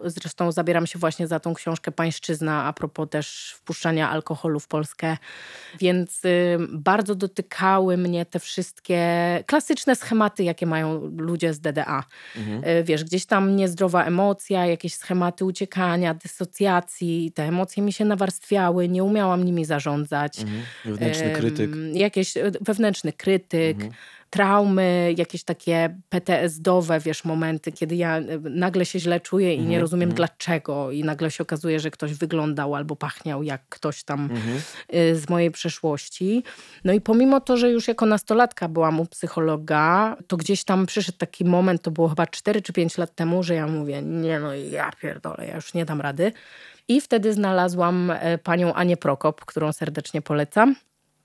[0.05, 5.17] Zresztą zabieram się właśnie za tą książkę Pańszczyzna, a propos też wpuszczania alkoholu w Polskę.
[5.81, 9.01] Więc y, bardzo dotykały mnie te wszystkie
[9.47, 12.05] klasyczne schematy, jakie mają ludzie z DDA.
[12.37, 17.33] Y, Wiesz, gdzieś tam niezdrowa emocja, jakieś schematy uciekania, dysocjacji.
[17.35, 20.41] Te emocje mi się nawarstwiały, nie umiałam nimi zarządzać.
[20.41, 20.63] Mhm.
[20.85, 21.71] Wewnętrzny krytyk.
[21.93, 23.93] Jakiś e, wewnętrzny krytyk, Mhm.
[24.31, 29.71] Traumy, jakieś takie PTSD-owe, wiesz, momenty, kiedy ja e, nagle się źle czuję i Mhm,
[29.71, 34.21] nie rozumiem dlaczego i nagle się okazuje, że ktoś wyglądał albo pachniał jak ktoś tam
[34.31, 34.61] Mhm.
[34.95, 36.43] y, z mojej przeszłości.
[36.85, 41.19] No i pomimo to, że już jako nastolatka byłam u psychologa, to gdzieś tam przyszedł
[41.19, 44.55] taki moment, to było chyba 4 czy 5 lat temu, że ja mówię, nie no
[44.55, 46.33] ja pierdolę, ja już nie dam rady.
[46.89, 50.75] I wtedy znalazłam e, panią Anię Prokop, którą serdecznie polecam.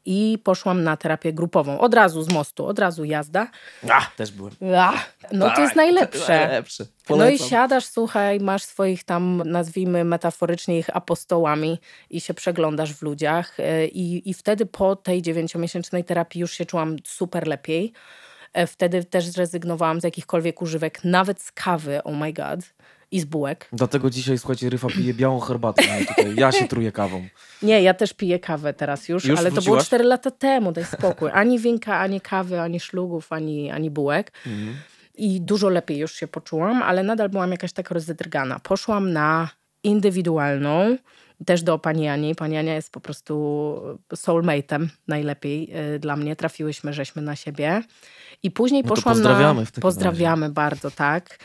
[0.05, 1.79] I poszłam na terapię grupową.
[1.79, 3.47] Od razu z mostu, od razu jazda.
[3.89, 4.53] A, też byłem.
[4.77, 6.39] Ach, no to jest Tak, najlepsze.
[6.47, 6.85] Najlepsze.
[7.09, 13.01] No i siadasz, słuchaj, masz swoich tam, nazwijmy metaforycznie ich apostołami i się przeglądasz w
[13.01, 13.59] ludziach.
[13.59, 17.93] E, I, I wtedy po tej dziewięciomiesięcznej terapii już się czułam super lepiej.
[18.53, 22.59] E, Wtedy też zrezygnowałam z jakichkolwiek używek, nawet z kawy, oh my god,
[23.11, 23.67] i z bułek.
[23.73, 25.99] Dlatego dzisiaj, słuchajcie, Ryfa pije białą herbatę.
[25.99, 26.35] nie tutaj.
[26.35, 27.27] Ja się truję kawą.
[27.61, 29.85] Nie, ja też piję kawę teraz już, Już ale to było wróciłaś?
[29.85, 31.29] 4 lata temu, daj spokój.
[31.33, 34.31] Ani winka, ani kawy, ani szlugów, ani, ani bułek.
[34.47, 34.75] Mhm.
[35.15, 38.59] I dużo lepiej już się poczułam, ale nadal byłam jakaś taka rozdrgana.
[38.59, 39.49] Poszłam na
[39.83, 40.97] indywidualną,
[41.45, 42.35] też do pani Ani.
[42.35, 43.33] Pani Ania jest po prostu
[44.13, 46.35] soulmate'em najlepiej y, dla mnie.
[46.35, 47.83] Trafiłyśmy, żeśmy na siebie.
[48.43, 49.65] I później No poszłam pozdrawiamy na...
[49.65, 51.39] w Pozdrawiamy bardzo, tak.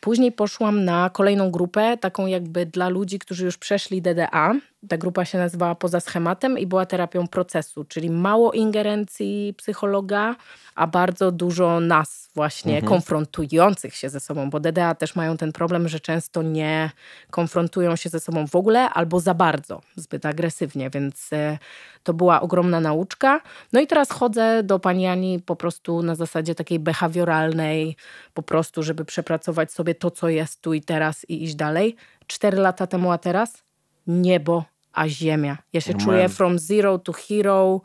[0.00, 4.54] Później poszłam na kolejną grupę, taką jakby dla ludzi, którzy już przeszli DDA.
[4.88, 10.36] Ta grupa się nazywała Poza schematem i była terapią procesu, czyli mało ingerencji psychologa,
[10.74, 15.88] a bardzo dużo nas właśnie konfrontujących się ze sobą, bo DDA też mają ten problem,
[15.88, 16.90] że często nie
[17.30, 21.58] konfrontują się ze sobą w ogóle albo za bardzo, zbyt agresywnie, więc e,
[22.02, 23.40] to była ogromna nauczka.
[23.72, 27.96] No i teraz chodzę do pani Ani po prostu na zasadzie takiej behawioralnej,
[28.34, 31.96] po prostu, żeby przepracować sobie to, co jest tu i teraz i iść dalej.
[32.26, 33.65] Cztery lata temu, a teraz
[34.06, 35.58] niebo, a ziemia.
[35.72, 37.80] Ja się czuję from zero to hero,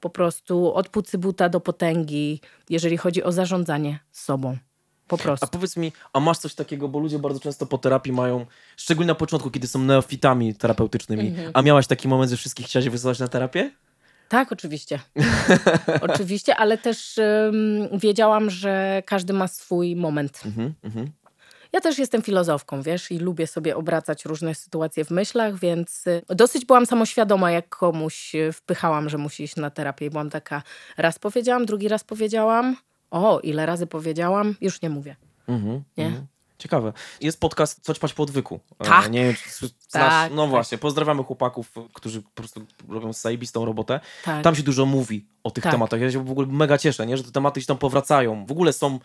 [0.00, 4.56] po prostu od pucybuta do potęgi, jeżeli chodzi o zarządzanie sobą.
[5.08, 5.46] Po prostu.
[5.46, 9.06] A powiedz mi, a masz coś takiego, bo ludzie bardzo często po terapii mają, szczególnie
[9.06, 11.50] na początku, kiedy są neofitami terapeutycznymi, Mhm.
[11.54, 13.70] a miałaś taki moment, że wszystkich chciałaś wysłać na terapię?
[14.28, 15.00] Tak, oczywiście.
[16.08, 20.42] oczywiście, ale też ym, wiedziałam, że każdy ma swój moment.
[20.46, 21.10] Mhm, mhm.
[21.72, 26.22] Ja też jestem filozofką, wiesz, i lubię sobie obracać różne sytuacje w myślach, więc y,
[26.28, 30.06] dosyć byłam samoświadoma, jak komuś y, wpychałam, że musi iść na terapię.
[30.06, 30.62] I byłam taka,
[30.96, 32.76] raz powiedziałam, drugi raz powiedziałam.
[33.10, 35.16] O, ile razy powiedziałam, już nie mówię.
[35.48, 36.06] Mhm, Nie?
[36.06, 36.26] mhm.
[36.58, 36.92] Ciekawe.
[37.20, 38.60] Jest podcast Co ćpać po odwyku.
[38.80, 39.10] E, Tak.
[39.10, 39.72] Nie wiem, czy znasz.
[39.90, 40.50] Tak, no tak.
[40.50, 44.00] właśnie, pozdrawiamy chłopaków, którzy po prostu robią zajebistą robotę.
[44.24, 44.44] Tak.
[44.44, 45.72] Tam się dużo mówi o tych Tak.
[45.72, 46.00] tematach.
[46.00, 47.16] Ja się w ogóle mega cieszę, nie?
[47.16, 48.46] że te tematy się tam powracają.
[48.46, 48.98] W ogóle są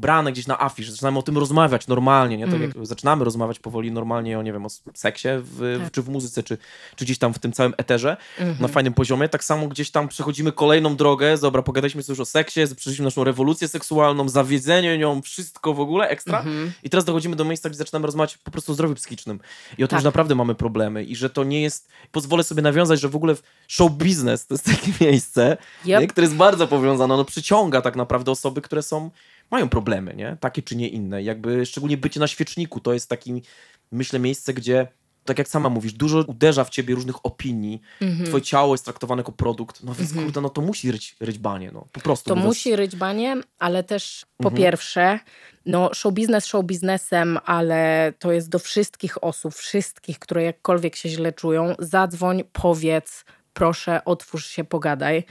[0.00, 2.44] brane gdzieś na afisz, zaczynamy o tym rozmawiać normalnie, nie?
[2.46, 2.72] Tak Mm.
[2.76, 5.92] jak zaczynamy rozmawiać powoli normalnie o, nie wiem, o seksie, w, Tak.
[5.92, 6.58] czy w muzyce, czy,
[6.96, 8.56] czy gdzieś tam w tym całym eterze, Mhm.
[8.60, 12.24] na fajnym poziomie, tak samo gdzieś tam przechodzimy kolejną drogę, dobra, pogadaliśmy sobie już o
[12.24, 16.72] seksie, przechodziliśmy naszą rewolucję seksualną, zawiedzenie nią, wszystko w ogóle, ekstra, Mhm.
[16.82, 19.40] i teraz dochodzimy do miejsca, gdzie zaczynamy rozmawiać po prostu o zdrowiu psychicznym
[19.78, 20.00] i o tym, Tak.
[20.00, 23.34] że naprawdę mamy problemy i że to nie jest, pozwolę sobie nawiązać, że w ogóle
[23.68, 26.00] show business to jest takie miejsce, Yep.
[26.00, 29.10] nie, które jest bardzo powiązane, ono przyciąga tak naprawdę osoby, które są,
[29.50, 30.36] mają problemy, nie?
[30.40, 31.22] Takie czy nie inne.
[31.22, 33.42] Jakby szczególnie bycie na świeczniku to jest taki,
[33.92, 34.86] myślę, miejsce, gdzie
[35.24, 38.26] tak jak sama mówisz, dużo uderza w ciebie różnych opinii, Mhm.
[38.28, 41.70] twoje ciało jest traktowane jako produkt, no więc kurde, no to musi ryć, ryć banie,
[41.72, 42.28] no po prostu.
[42.28, 44.62] To mówiąc- musi ryć banie, ale też po Mhm.
[44.62, 45.18] pierwsze,
[45.66, 51.08] no show biznes show biznesem, ale to jest do wszystkich osób, wszystkich, które jakkolwiek się
[51.08, 55.24] źle czują, zadzwoń, powiedz, proszę, otwórz się, pogadaj.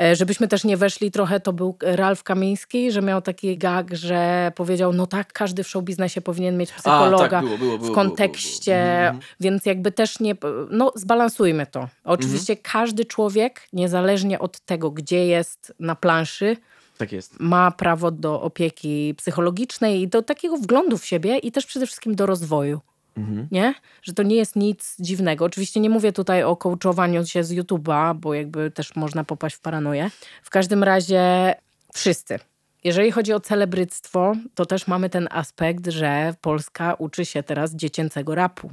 [0.00, 4.52] E, Żebyśmy też nie weszli trochę, to był Ralf Kamiński, że miał taki gag, że
[4.54, 7.94] powiedział, no tak, każdy w show biznesie powinien mieć psychologa tak, było, było, było, w
[7.94, 8.76] kontekście.
[9.06, 9.18] Mhm.
[9.40, 10.34] więc jakby też nie,
[10.70, 11.88] no zbalansujmy to.
[12.04, 12.72] Oczywiście Mhm.
[12.72, 16.56] każdy człowiek, niezależnie od tego, gdzie jest na planszy,
[16.98, 17.40] Tak jest.
[17.40, 22.14] ma prawo do opieki psychologicznej i do takiego wglądu w siebie i też przede wszystkim
[22.14, 22.80] do rozwoju.
[23.16, 23.48] Mhm.
[23.50, 23.74] Nie?
[24.02, 25.44] Że to nie jest nic dziwnego.
[25.44, 29.60] Oczywiście nie mówię tutaj o coachowaniu się z YouTube'a, bo jakby też można popaść w
[29.60, 30.10] paranoję.
[30.42, 31.54] W każdym razie
[31.94, 32.38] wszyscy.
[32.84, 38.34] Jeżeli chodzi o celebryctwo, to też mamy ten aspekt, że Polska uczy się teraz dziecięcego
[38.34, 38.70] rapu.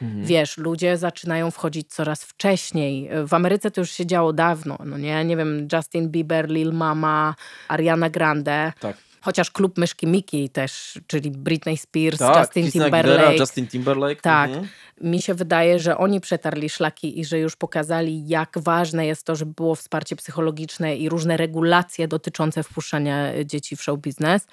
[0.00, 3.10] Wiesz, ludzie zaczynają wchodzić coraz wcześniej.
[3.26, 5.24] W Ameryce to już się działo dawno, no nie?
[5.24, 7.34] Nie wiem, Justin Bieber, Lil Mama,
[7.68, 8.72] Ariana Grande.
[8.80, 8.96] Tak.
[9.24, 13.18] Chociaż klub Myszki Miki też, czyli Britney Spears, Tak, Justin Christina Timberlake.
[13.18, 14.20] Aguilera, Justin Timberlake.
[14.20, 14.50] Tak.
[14.50, 14.68] Mhm.
[15.00, 19.36] Mi się wydaje, że oni przetarli szlaki i że już pokazali, jak ważne jest to,
[19.36, 24.46] żeby było wsparcie psychologiczne i różne regulacje dotyczące wpuszczania dzieci w show biznes.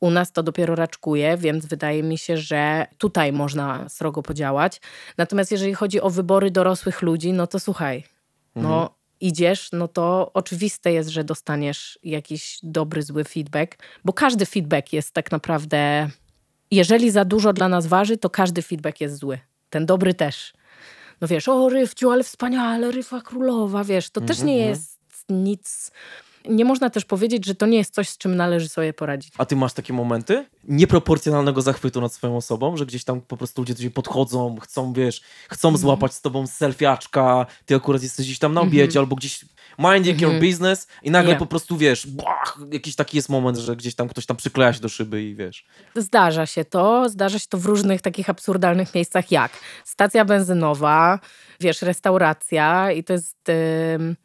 [0.00, 4.80] U nas to dopiero raczkuje, więc wydaje mi się, że tutaj można srogo podziałać.
[5.18, 8.04] Natomiast jeżeli chodzi o wybory dorosłych ludzi, no to słuchaj,
[8.56, 14.92] no idziesz, no to oczywiste jest, że dostaniesz jakiś dobry, zły feedback, bo każdy feedback
[14.92, 16.08] jest tak naprawdę,
[16.70, 19.38] jeżeli za dużo dla nas waży, to każdy feedback jest zły.
[19.70, 20.52] Ten dobry też.
[21.20, 25.90] No wiesz, o Rywciu, ale wspaniale, Ryfa Królowa, wiesz, to też nie jest nic...
[26.48, 29.32] Nie można też powiedzieć, że to nie jest coś, z czym należy sobie poradzić.
[29.38, 33.62] A ty masz takie momenty nieproporcjonalnego zachwytu nad swoją osobą, że gdzieś tam po prostu
[33.62, 35.80] ludzie do ciebie podchodzą, chcą, wiesz, chcą Mhm.
[35.80, 38.68] złapać z tobą selfiaczka, ty akurat jesteś gdzieś tam na Mhm.
[38.78, 39.44] obiedzie albo gdzieś
[39.78, 41.38] minding your business i nagle Yeah.
[41.38, 44.80] po prostu, wiesz, bach, jakiś taki jest moment, że gdzieś tam ktoś tam przykleja się
[44.80, 45.66] do szyby i wiesz.
[45.96, 49.52] Zdarza się to, zdarza się to w różnych takich absurdalnych miejscach jak
[49.84, 51.18] stacja benzynowa,
[51.60, 53.36] wiesz, restauracja i to jest...
[53.94, 54.16] ym,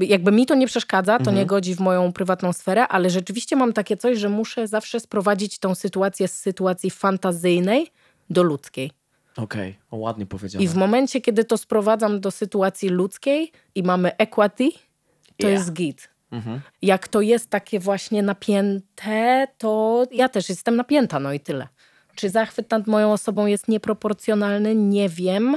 [0.00, 3.72] jakby mi to nie przeszkadza, to nie godzi w moją prywatną sferę, ale rzeczywiście mam
[3.72, 7.86] takie coś, że muszę zawsze sprowadzić tą sytuację z sytuacji fantazyjnej
[8.30, 8.90] do ludzkiej.
[9.36, 10.64] Okej, o, ładnie powiedziane.
[10.64, 14.70] I w momencie, kiedy to sprowadzam do sytuacji ludzkiej i mamy equity,
[15.36, 15.58] to Yeah.
[15.58, 16.08] jest git.
[16.30, 16.60] Mhm.
[16.82, 21.68] Jak to jest takie właśnie napięte, to ja też jestem napięta, no i tyle.
[22.14, 24.74] Czy zachwyt nad moją osobą jest nieproporcjonalny?
[24.74, 25.56] Nie wiem,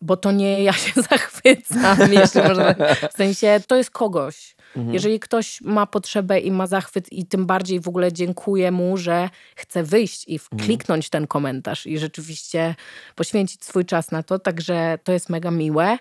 [0.00, 2.74] bo to nie ja się zachwycam, jeśli można.
[3.12, 4.56] W sensie to jest kogoś.
[4.92, 9.30] Jeżeli ktoś ma potrzebę i ma zachwyt i tym bardziej w ogóle dziękuję mu, że
[9.56, 12.74] chce wyjść i kliknąć ten komentarz i rzeczywiście
[13.14, 15.98] poświęcić swój czas na to, także to jest mega miłe.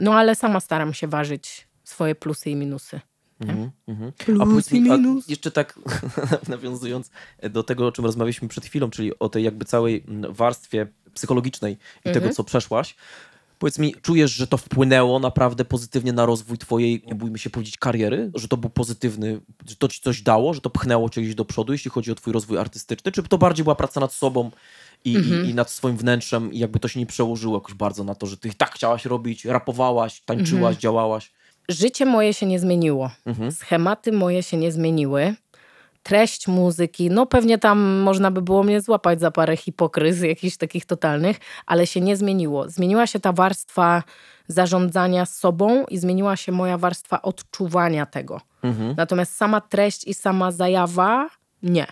[0.00, 3.00] No ale sama staram się ważyć swoje plusy i minusy.
[3.40, 4.12] Mhm, mhm.
[4.12, 4.40] Plus
[4.90, 4.98] a a
[5.28, 5.78] jeszcze tak
[6.48, 7.10] nawiązując
[7.50, 11.72] do tego, o czym rozmawialiśmy przed chwilą, czyli o tej jakby całej mm, warstwie psychologicznej
[11.72, 12.14] i Mhm.
[12.22, 12.94] tego, co przeszłaś.
[13.60, 17.78] Powiedz mi, czujesz, że to wpłynęło naprawdę pozytywnie na rozwój twojej, nie bójmy się powiedzieć,
[17.78, 18.30] kariery?
[18.34, 21.44] Że to był pozytywny, że to ci coś dało, że to pchnęło cię gdzieś do
[21.44, 23.12] przodu, jeśli chodzi o twój rozwój artystyczny?
[23.12, 24.50] Czy to bardziej była praca nad sobą
[25.04, 25.46] i, Mhm.
[25.46, 28.26] i, i nad swoim wnętrzem i jakby to się nie przełożyło jakoś bardzo na to,
[28.26, 30.76] że ty tak chciałaś robić, rapowałaś, tańczyłaś, Mhm.
[30.76, 31.32] działałaś?
[31.68, 33.10] Życie moje się nie zmieniło.
[33.26, 33.52] Mhm.
[33.52, 35.34] Schematy moje się nie zmieniły.
[36.02, 40.86] Treść muzyki, no pewnie tam można by było mnie złapać za parę hipokryz jakichś takich
[40.86, 41.36] totalnych,
[41.66, 42.68] ale się nie zmieniło.
[42.68, 44.02] Zmieniła się ta warstwa
[44.48, 48.40] zarządzania sobą i zmieniła się moja warstwa odczuwania tego.
[48.62, 48.94] Mhm.
[48.96, 51.28] Natomiast sama treść i sama zajawa
[51.62, 51.86] nie.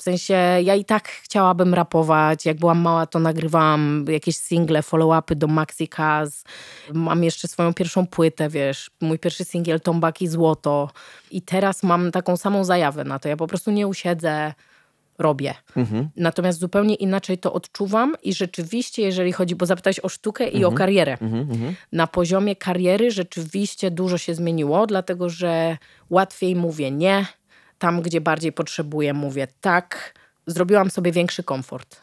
[0.00, 2.46] W sensie ja i tak chciałabym rapować.
[2.46, 6.44] Jak byłam mała, to nagrywałam jakieś single, follow-upy do Maxi Kaz.
[6.92, 10.90] Mam jeszcze swoją pierwszą płytę, wiesz, mój pierwszy singiel Tombaki Złoto.
[11.30, 13.28] I teraz mam taką samą zajawę na to.
[13.28, 14.54] Ja po prostu nie usiedzę,
[15.18, 15.54] robię.
[15.76, 16.08] Mhm.
[16.16, 20.72] Natomiast zupełnie inaczej to odczuwam i rzeczywiście, jeżeli chodzi, bo zapytałeś o sztukę i o
[20.72, 21.12] karierę.
[21.12, 21.50] Mhm.
[21.50, 21.74] Mhm.
[21.92, 25.78] Na poziomie kariery rzeczywiście dużo się zmieniło, dlatego że
[26.10, 27.26] łatwiej mówię nie,
[27.80, 30.14] tam, gdzie bardziej potrzebuję, mówię tak.
[30.46, 32.00] Zrobiłam sobie większy komfort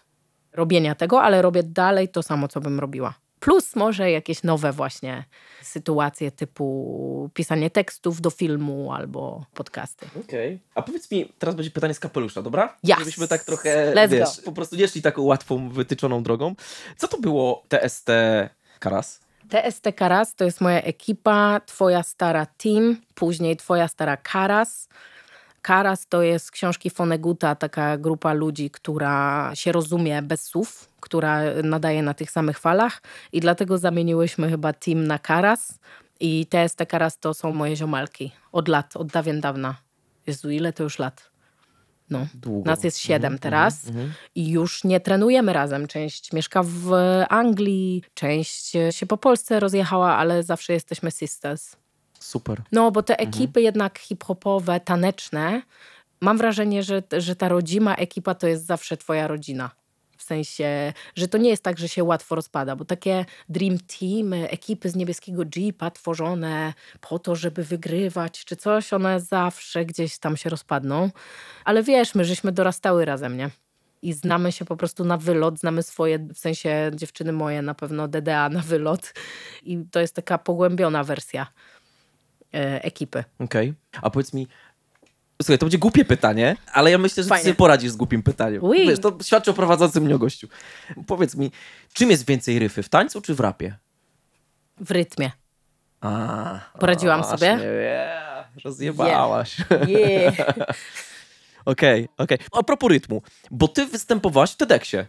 [0.53, 3.13] robienia tego, ale robię dalej to samo, co bym robiła.
[3.39, 5.23] Plus może jakieś nowe właśnie
[5.61, 10.05] sytuacje typu pisanie tekstów do filmu albo podcasty.
[10.25, 10.55] Okej.
[10.55, 10.59] Okay.
[10.75, 12.77] A powiedz mi, teraz będzie pytanie z kapelusza, dobra?
[12.83, 12.99] Yes.
[12.99, 14.41] Żebyśmy tak trochę, Let's wiesz, go.
[14.45, 16.55] po prostu nie szli taką łatwą, wytyczoną drogą.
[16.97, 18.07] Co to było TST
[18.79, 19.19] Karas?
[19.49, 24.87] TST Karas to jest moja ekipa, twoja stara team, później twoja stara Karas.
[25.67, 32.03] Karas to jest książki Foneguta, taka grupa ludzi, która się rozumie bez słów, która nadaje
[32.03, 33.01] na tych samych falach
[33.31, 35.79] i dlatego zamieniłyśmy chyba team na Karas
[36.19, 39.75] i TST Karas to są moje ziomalki od lat, od dawien dawna.
[40.27, 41.31] Jezu, ile to już lat?
[42.09, 42.27] No.
[42.33, 42.69] Długo.
[42.69, 43.81] Nas jest siedem teraz
[44.35, 45.87] i już nie trenujemy razem.
[45.87, 46.91] Część mieszka w
[47.29, 51.75] Anglii, część się po Polsce rozjechała, ale zawsze jesteśmy sisters.
[52.19, 52.61] Super.
[52.71, 55.61] No, bo te ekipy jednak hip-hopowe, taneczne,
[56.21, 59.71] mam wrażenie, że, że ta rodzima ekipa to jest zawsze twoja rodzina.
[60.17, 64.33] W sensie, że to nie jest tak, że się łatwo rozpada, bo takie dream team,
[64.33, 70.37] ekipy z niebieskiego jeepa tworzone po to, żeby wygrywać czy coś, one zawsze gdzieś tam
[70.37, 71.09] się rozpadną.
[71.65, 73.49] Ale wiesz, my żeśmy dorastały razem, nie?
[74.01, 78.07] I znamy się po prostu na wylot, znamy swoje, w sensie dziewczyny moje na pewno
[78.07, 79.13] DDA na wylot.
[79.63, 81.47] I to jest taka pogłębiona wersja
[82.59, 83.23] ekipy.
[83.39, 83.69] Okej.
[83.69, 84.01] Okay.
[84.01, 84.47] A powiedz mi,
[85.41, 87.43] Słuchaj, to będzie głupie pytanie, ale ja myślę, że Fajnie.
[87.43, 88.63] ty sobie poradzisz z głupim pytaniem.
[88.63, 88.87] Oui.
[88.87, 90.47] Wiesz, to świadczy o prowadzącym mnie gościu.
[91.07, 91.51] Powiedz mi,
[91.93, 93.75] czym jest więcej ryfy, w tańcu czy w rapie?
[94.79, 95.31] W rytmie.
[96.01, 97.47] A, Poradziłam o, sobie?
[97.47, 99.57] yeah, rozjebałaś.
[99.87, 100.35] Yeah.
[101.65, 102.37] Okej, okej.
[102.51, 105.05] A propos rytmu, bo ty występowałaś w TEDxie.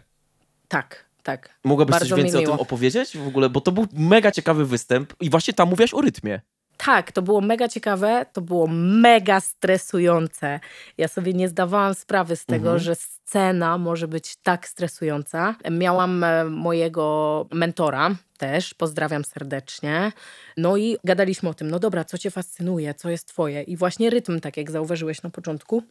[0.67, 1.49] tak, tak.
[1.63, 3.49] Mogłabyś Bardzo coś więcej o tym opowiedzieć w ogóle?
[3.49, 6.41] Bo to był mega ciekawy występ i właśnie tam mówiłaś o rytmie.
[6.85, 10.59] Tak, to było mega ciekawe, to było mega stresujące.
[10.97, 15.55] Ja sobie nie zdawałam sprawy z tego, że scena może być tak stresująca.
[15.71, 20.11] Miałam e, mojego mentora też, pozdrawiam serdecznie.
[20.57, 23.61] No i gadaliśmy o tym, no dobra, co cię fascynuje, co jest twoje?
[23.61, 25.83] I właśnie rytm, tak jak zauważyłeś na początku.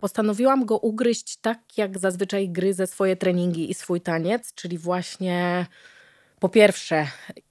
[0.00, 5.66] Postanowiłam go ugryźć tak, jak zazwyczaj gryzę swoje treningi i swój taniec, czyli właśnie
[6.40, 7.06] po pierwsze,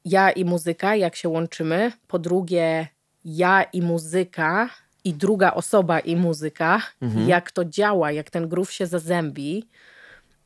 [0.05, 1.91] ja i muzyka, jak się łączymy.
[2.07, 2.87] Po drugie,
[3.25, 4.69] ja i muzyka
[5.03, 6.81] i druga osoba i muzyka.
[7.27, 9.69] Jak to działa, jak ten groove się zazębi.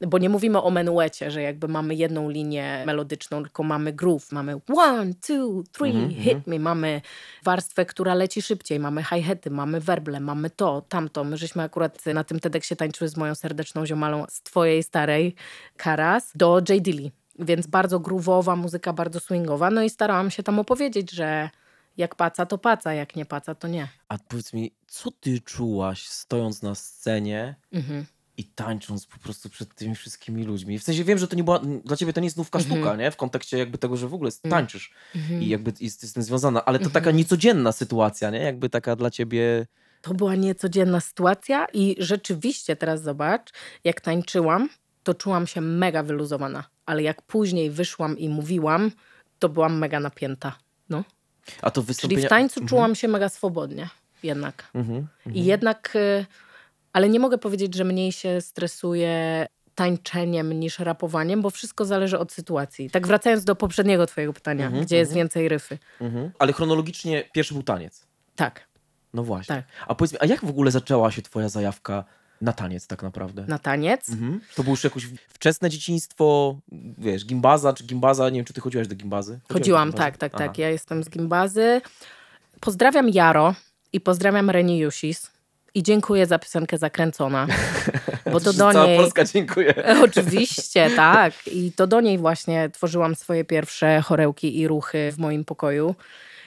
[0.08, 4.32] Bo nie mówimy o menuecie, że jakby mamy jedną linię melodyczną, tylko mamy groove.
[4.32, 6.60] Mamy one, two, three, hit me.
[6.60, 7.02] Mamy
[7.44, 8.80] warstwę, która leci szybciej.
[8.80, 11.24] Mamy hi-haty, mamy werble, mamy to, tamto.
[11.24, 15.36] My żeśmy akurat na tym TEDxie tańczyły z moją serdeczną ziomalą z twojej starej
[15.78, 16.82] Karas do J.
[16.82, 17.12] Dilly.
[17.40, 19.70] Więc bardzo groove'owa muzyka, bardzo swingowa.
[19.70, 21.50] No i starałam się tam opowiedzieć, że
[21.98, 23.88] jak paca, to paca, jak nie paca, to nie.
[24.08, 28.06] A powiedz mi, co ty czułaś stojąc na scenie Mhm.
[28.38, 30.80] i tańcząc po prostu przed tymi wszystkimi ludźmi?
[30.80, 32.76] W sensie wiem, że to nie była, dla ciebie to nie jest nówka Mhm.
[32.76, 33.12] sztuka, nie?
[33.12, 35.42] W kontekście jakby tego, że w ogóle tańczysz Mhm.
[35.42, 38.40] i jakby jest z tym związana, ale to taka niecodzienna sytuacja, nie?
[38.40, 39.68] Jakby taka dla ciebie...
[40.02, 43.50] To była niecodzienna sytuacja i rzeczywiście teraz zobacz,
[43.84, 44.70] jak tańczyłam,
[45.04, 46.64] to czułam się mega wyluzowana.
[46.86, 48.92] Ale jak później wyszłam i mówiłam,
[49.40, 50.56] to byłam mega napięta.
[50.90, 51.04] No.
[51.62, 52.26] A to Czyli wystąpienia...
[52.26, 53.90] w tańcu czułam się mega swobodnie
[54.24, 54.70] jednak.
[54.74, 55.08] Mhm.
[55.34, 56.26] I jednak, y,
[56.94, 62.32] ale nie mogę powiedzieć, że mniej się stresuję tańczeniem niż rapowaniem, bo wszystko zależy od
[62.32, 62.90] sytuacji.
[62.90, 65.78] Tak wracając do poprzedniego twojego pytania, gdzie jest więcej ryfy.
[66.02, 66.32] Mhm.
[66.40, 68.08] Ale chronologicznie pierwszy był taniec.
[68.36, 68.68] Tak,
[69.14, 69.56] No właśnie.
[69.56, 69.66] Tak.
[69.88, 72.04] A powiedz mi, a jak w ogóle zaczęła się twoja zajawka
[72.44, 73.46] na taniec tak naprawdę?
[73.48, 74.10] na taniec.
[74.10, 74.42] Mhm.
[74.56, 76.58] To było już jakoś wczesne dzieciństwo,
[76.98, 79.32] wiesz, gimbaza czy gimbaza, nie wiem, czy ty chodziłaś do gimbazy?
[79.32, 80.04] Chodziłaś do Chodziłam, gimbazy?
[80.04, 80.44] tak, tak, Aha.
[80.44, 80.58] tak.
[80.58, 81.82] Ja jestem z gimbazy.
[82.60, 83.56] Pozdrawiam Jaro
[83.94, 85.32] i pozdrawiam Reni Jusis.
[85.76, 87.48] I dziękuję za piosenkę Zakręcona.
[88.32, 88.98] Bo to do Cała niej...
[88.98, 89.74] Polska dziękuję.
[90.06, 91.34] Oczywiście, tak.
[91.48, 95.96] I to do niej właśnie tworzyłam swoje pierwsze chorełki i ruchy w moim pokoju.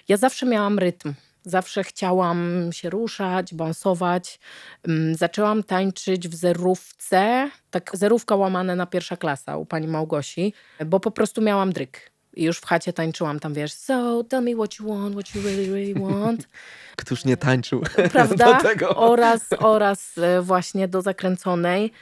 [0.08, 1.14] Ja zawsze miałam rytm.
[1.46, 4.40] Zawsze chciałam się ruszać, bansować.
[4.88, 10.52] Mm, Zaczęłam tańczyć w zerówce, tak zerówka łamane na pierwsza klasa u pani Małgosi,
[10.86, 12.10] bo po prostu miałam dryk.
[12.34, 15.42] I już w chacie tańczyłam tam, wiesz, so tell me what you want, what you
[15.42, 16.48] really, really want
[16.96, 17.82] Któż nie tańczył
[18.12, 18.46] prawda?
[18.54, 18.96] do tego?
[18.96, 21.92] Oraz, oraz e, właśnie do zakręconej.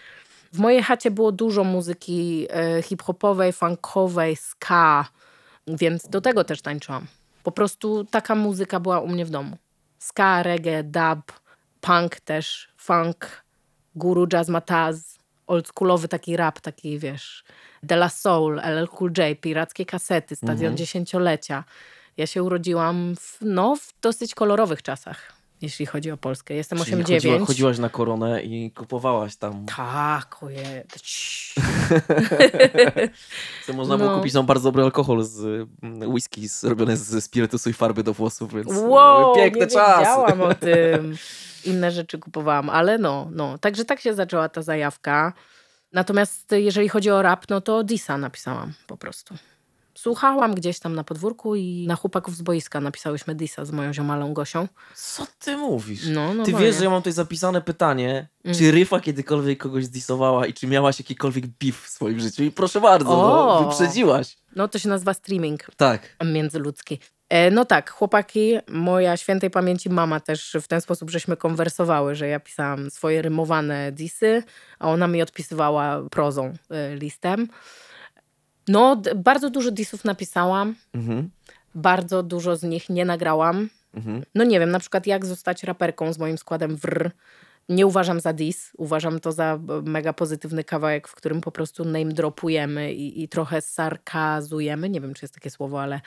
[0.53, 5.09] W mojej chacie było dużo muzyki e, hip-hopowej, funkowej, ska,
[5.67, 7.07] więc do tego też tańczyłam.
[7.45, 9.57] Po prostu taka muzyka była u mnie w domu.
[9.99, 11.41] Ska, reggae, dub,
[11.81, 13.45] punk też, funk,
[13.95, 17.45] guru jazz mataz, oldschoolowy taki rap, taki wiesz,
[17.83, 21.65] De La Soul, LL Cool J, pirackie kasety, stadion dziesięciolecia.
[22.17, 25.33] Ja się urodziłam w, no, w dosyć kolorowych czasach.
[25.63, 26.55] Jeśli chodzi o Polskę.
[26.55, 27.15] Jestem Czyli 8-9.
[27.15, 29.67] chodziła, chodziłaś na koronę i kupowałaś tam.
[29.77, 30.85] Tak, oje.
[31.03, 31.55] Cii.
[33.67, 34.17] Co można było No.
[34.19, 38.55] kupić tam bardzo dobry alkohol z mm, whisky zrobiony ze spirytusu i farby do włosów,
[38.55, 39.99] więc Wow, piękne nie czasy.
[39.99, 41.17] wiedziałam o tym.
[41.65, 43.59] Inne rzeczy kupowałam, ale no, no.
[43.59, 45.33] Także tak się zaczęła ta zajawka.
[45.93, 49.35] Natomiast jeżeli chodzi o rap, no to Disa napisałam po prostu.
[49.99, 54.35] Słuchałam gdzieś tam na podwórku i na chłopaków z boiska napisałyśmy Disa z moją ziomalą
[54.35, 54.69] Gosią.
[54.95, 56.07] Co ty mówisz?
[56.09, 58.57] No, no Ty wiesz, że ja mam tutaj zapisane pytanie, Mm.
[58.59, 62.43] czy Ryfa kiedykolwiek kogoś zdisowała i czy miałaś jakikolwiek beef w swoim życiu?
[62.43, 63.61] I proszę bardzo, O.
[63.63, 64.37] no, wyprzedziłaś.
[64.57, 66.17] No to się nazywa streaming Tak.
[66.25, 66.99] międzyludzki.
[67.29, 72.29] E, no tak, chłopaki, moja świętej pamięci mama też w ten sposób, żeśmy konwersowały, że
[72.29, 74.43] ja pisałam swoje rymowane disy,
[74.79, 77.49] a ona mi odpisywała prozą, e, listem.
[78.69, 81.31] No, bardzo dużo disów napisałam, Mhm.
[81.75, 83.69] bardzo dużo z nich nie nagrałam.
[83.95, 84.23] Mhm.
[84.35, 87.11] No nie wiem, na przykład jak zostać raperką z moim składem WR.
[87.69, 92.05] Nie uważam za dis, uważam to za mega pozytywny kawałek, w którym po prostu name
[92.13, 94.89] dropujemy i, i trochę sarkazujemy.
[94.91, 96.01] Nie wiem, czy jest takie słowo, ale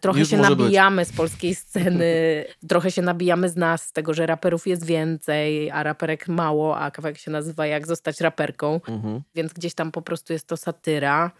[0.00, 0.58] trochę Już się może być.
[0.58, 5.70] nabijamy z polskiej sceny, trochę się nabijamy z nas, z tego, że raperów jest więcej,
[5.70, 9.20] a raperek mało, a kawałek się nazywa Jak zostać raperką, Mhm.
[9.34, 11.30] więc gdzieś tam po prostu jest to satyra.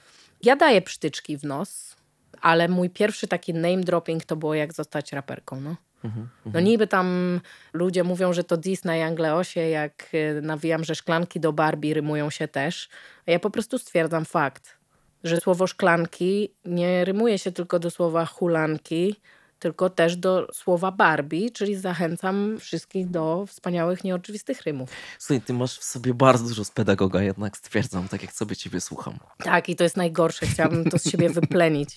[0.42, 1.96] Ja daję psztyczki w nos,
[2.40, 5.76] ale mój pierwszy taki name dropping to było Jak zostać raperką, no.
[6.04, 6.28] Mhm.
[6.44, 7.40] No niby tam
[7.72, 11.94] ludzie mówią, że to dis na Young Leosie, jak y, nawijam, że szklanki do Barbie
[11.94, 12.88] rymują się też.
[13.26, 14.78] A ja po prostu stwierdzam fakt,
[15.24, 19.16] że słowo szklanki nie rymuje się tylko do słowa hulanki,
[19.58, 24.90] tylko też do słowa Barbie, czyli zachęcam wszystkich do wspaniałych, nieoczywistych rymów.
[25.18, 28.80] Słuchaj, ty masz w sobie bardzo dużo z pedagoga, jednak stwierdzam, tak jak sobie ciebie
[28.80, 29.18] słucham.
[29.38, 30.46] Tak, i to jest najgorsze.
[30.46, 31.94] Chciałabym to z siebie wyplenić.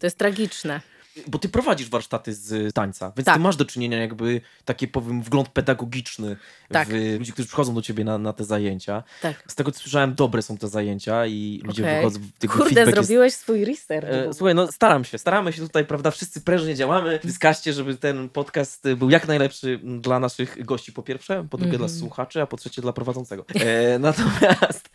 [0.00, 0.80] To jest tragiczne.
[1.26, 3.34] Bo ty prowadzisz warsztaty z tańca, więc Tak.
[3.34, 6.36] ty masz do czynienia jakby taki powiem wgląd pedagogiczny
[6.72, 6.88] Tak.
[6.88, 9.02] w ludzi, którzy przychodzą do ciebie na, na te zajęcia.
[9.22, 9.44] Tak.
[9.48, 11.96] Z tego co słyszałem, dobre są te zajęcia i ludzie Okej.
[11.96, 12.20] wychodzą...
[12.40, 14.08] Kurde, feedback jest- zrobiłeś swój research.
[14.10, 17.38] E, Słuchaj, no staram się, staramy się tutaj, prawda, wszyscy prężnie działamy w
[17.72, 21.90] żeby ten podcast y, był jak najlepszy dla naszych gości po pierwsze, po drugie Mhm.
[21.90, 23.44] dla słuchaczy, a po trzecie dla prowadzącego.
[23.54, 24.88] E, natomiast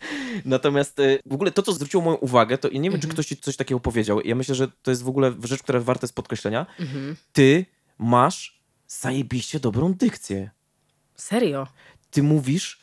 [0.44, 3.12] natomiast e, w ogóle to, co zwróciło moją uwagę, to ja nie wiem, czy Mhm.
[3.12, 4.20] ktoś ci coś takiego powiedział.
[4.20, 6.66] Ja myślę, że to jest w ogóle rzecz, która warta jest podkreślenia.
[6.80, 7.16] Mhm.
[7.32, 7.66] Ty
[7.98, 10.50] masz zajebiście dobrą dykcję.
[11.16, 11.66] Serio?
[12.10, 12.80] Ty mówisz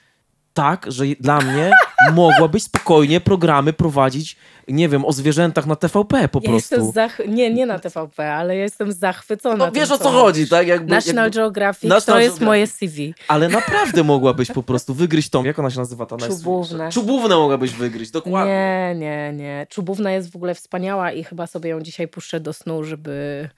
[0.54, 1.72] tak, że dla mnie
[2.14, 4.36] mogłabyś spokojnie programy prowadzić,
[4.68, 6.76] nie wiem, o zwierzętach na TVP po Ja prostu.
[6.76, 7.22] jestem zach...
[7.28, 9.66] Nie, nie na TVP, ale ja jestem zachwycona.
[9.66, 10.68] No wiesz o co chodzi, tak?
[10.68, 12.46] Jakby, National jakby, Geographic National to jest Geographic.
[12.48, 13.14] moje CV.
[13.28, 16.06] ale naprawdę mogłabyś po prostu wygryźć tą, jak ona się nazywa?
[16.06, 16.92] Ta Czubówne.
[16.92, 18.52] Czubównę mogłabyś wygryźć, dokładnie.
[18.54, 19.68] Nie, nie, nie.
[19.70, 23.50] Czubówna jest w ogóle wspaniała i chyba sobie ją dzisiaj puszczę do snu, żeby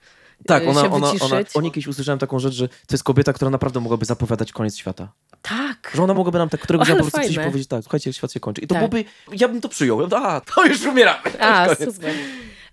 [0.46, 3.32] Tak, y, ona, ona, ona, o niej kiedyś usłyszałem taką rzecz, że to jest kobieta,
[3.32, 5.12] która naprawdę mogłaby zapowiadać koniec świata.
[5.42, 5.92] Tak.
[5.94, 8.60] Że ona mogłaby nam tak któregoś dnia po prostu powiedzieć, tak, słuchajcie, świat się kończy.
[8.60, 8.80] I to Tak.
[8.90, 10.00] byłoby, ja bym to przyjął.
[10.00, 11.40] Ja bym, a, to już umieramy.
[11.40, 12.14] A, super.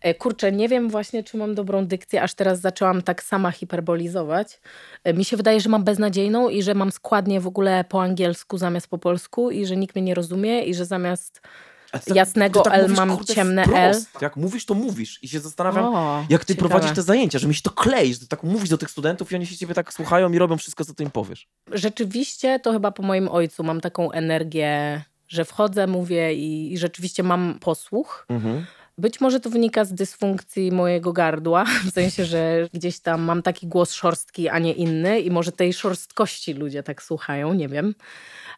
[0.02, 4.62] E, Kurczę, nie wiem właśnie, czy mam dobrą dykcję, aż teraz zaczęłam tak sama hiperbolizować.
[5.04, 8.58] E, Mi się wydaje, że mam beznadziejną i że mam składnie w ogóle po angielsku
[8.58, 11.42] zamiast po polsku i że nikt mnie nie rozumie i że zamiast
[12.16, 14.22] jasnego ty L mówisz, mam kurde, ciemne wprost.
[14.22, 15.20] Jak mówisz, to mówisz.
[15.24, 16.70] I się zastanawiam, O, jak ty ciekawe.
[16.70, 19.36] prowadzisz te zajęcia, że mi się to klei, że tak mówisz do tych studentów i
[19.36, 21.48] oni się ciebie tak słuchają i robią wszystko, co ty im powiesz.
[21.72, 27.24] Rzeczywiście to chyba po moim ojcu mam taką energię, że wchodzę, mówię i, i rzeczywiście
[27.24, 28.26] mam posłuch.
[28.30, 28.66] Mhm.
[28.98, 33.68] Być może to wynika z dysfunkcji mojego gardła, w sensie, że gdzieś tam mam taki
[33.68, 37.96] głos szorstki, a nie inny i może tej szorstkości ludzie tak słuchają, nie wiem.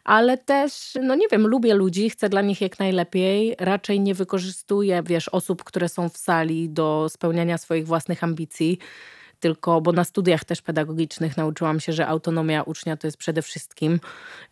[0.04, 3.56] Ale też, no nie wiem, lubię ludzi, chcę dla nich jak najlepiej.
[3.58, 8.78] Raczej nie wykorzystuję, wiesz, osób, które są w sali do spełniania swoich własnych ambicji,
[9.40, 14.00] tylko, bo na studiach też pedagogicznych nauczyłam się, że autonomia ucznia to jest przede wszystkim.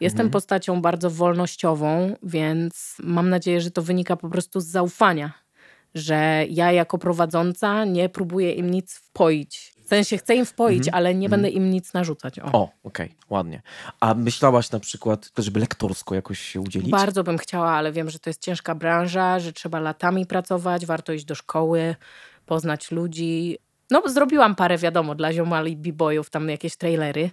[0.01, 5.43] Jestem postacią bardzo wolnościową, więc mam nadzieję, że to wynika po prostu z zaufania
[5.95, 9.72] że ja jako prowadząca nie próbuję im nic wpoić.
[9.85, 12.39] W sensie chcę im wpoić, ale nie będę im nic narzucać.
[12.39, 12.53] O.
[12.53, 13.63] O, okej, ładnie.
[14.01, 16.91] A myślałaś na przykład, żeby lektorsko jakoś się udzielić?
[16.91, 21.13] Bardzo bym chciała, ale wiem, że to jest ciężka branża, że trzeba latami pracować, warto
[21.13, 21.97] iść do szkoły,
[22.47, 23.59] poznać ludzi.
[23.91, 27.31] No, zrobiłam parę, wiadomo, dla ziomali b-boyów, tam jakieś trailery,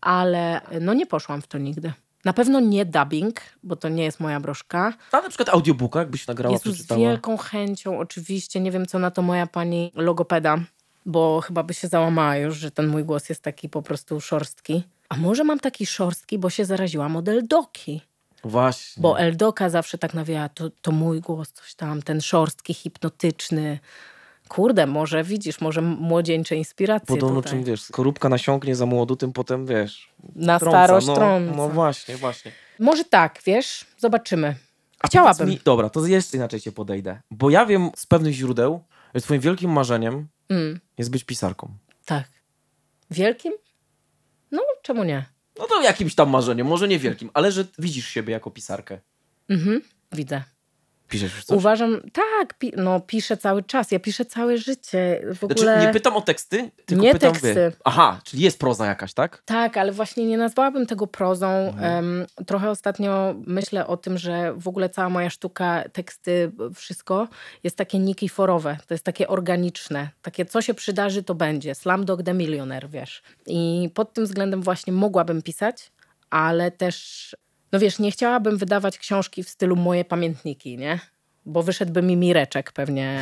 [0.00, 1.92] ale no nie poszłam w to nigdy.
[2.24, 4.92] Na pewno nie dubbing, bo to nie jest moja broszka.
[5.12, 7.00] A na przykład audiobooka, jakbyś nagrała, Jezu, z przeczytała.
[7.00, 8.60] wielką chęcią, oczywiście.
[8.60, 10.58] Nie wiem, co na to moja pani logopeda,
[11.06, 14.82] bo chyba by się załamała już, że ten mój głos jest taki po prostu szorstki.
[15.08, 18.00] A może mam taki szorstki, bo się zaraziłam od Eldoki.
[18.44, 19.00] Właśnie.
[19.00, 23.78] Bo Eldoka zawsze tak nawijała, to, to mój głos, coś tam, ten szorstki, hipnotyczny.
[24.48, 27.50] Kurde, może widzisz, może młodzieńcze inspiracje Podobno tutaj.
[27.52, 30.78] czym, wiesz, skorupka nasiąknie za młodu, tym potem, wiesz, Na trąca.
[30.84, 31.56] starość no, trąca.
[31.56, 32.52] no właśnie, właśnie.
[32.78, 33.84] Może tak, wiesz?
[33.98, 34.54] Zobaczymy.
[35.06, 35.48] Chciałabym.
[35.48, 37.20] Mi, dobra, to jeszcze inaczej cię podejdę.
[37.30, 38.80] Bo ja wiem z pewnych źródeł,
[39.14, 41.76] że twoim wielkim marzeniem Mm, jest być pisarką.
[42.04, 42.28] tak.
[43.10, 43.52] Wielkim?
[44.50, 45.24] No, czemu nie?
[45.58, 49.00] No to jakimś tam marzeniem, może nie wielkim, ale że widzisz siebie jako pisarkę.
[49.48, 49.82] Mhm,
[50.12, 50.42] widzę.
[51.10, 51.56] Piszesz już coś?
[51.56, 53.90] Uważam, tak, pi no, piszę cały czas.
[53.90, 55.22] Ja piszę całe życie.
[55.34, 55.72] W ogóle...
[55.72, 57.32] Znaczy, nie pytam o teksty, tylko Nie pytam...
[57.32, 57.54] teksty.
[57.54, 59.42] Wie, aha, czyli jest proza jakaś, tak?
[59.44, 61.48] Tak, ale właśnie nie nazwałabym tego prozą.
[61.48, 62.04] Mhm.
[62.04, 67.28] Em, trochę ostatnio myślę o tym, że w ogóle cała moja sztuka, teksty, wszystko
[67.64, 68.76] jest takie nikiforowe.
[68.86, 70.08] To jest takie organiczne.
[70.22, 71.74] Takie, co się przydarzy, to będzie.
[71.74, 73.22] Slumdog the Millionaire, wiesz.
[73.46, 75.92] I pod tym względem właśnie mogłabym pisać,
[76.30, 77.36] ale też,
[77.72, 80.98] no wiesz, nie chciałabym wydawać książki w stylu moje pamiętniki, nie?
[81.46, 83.20] Bo wyszedłby mi Mireczek pewnie.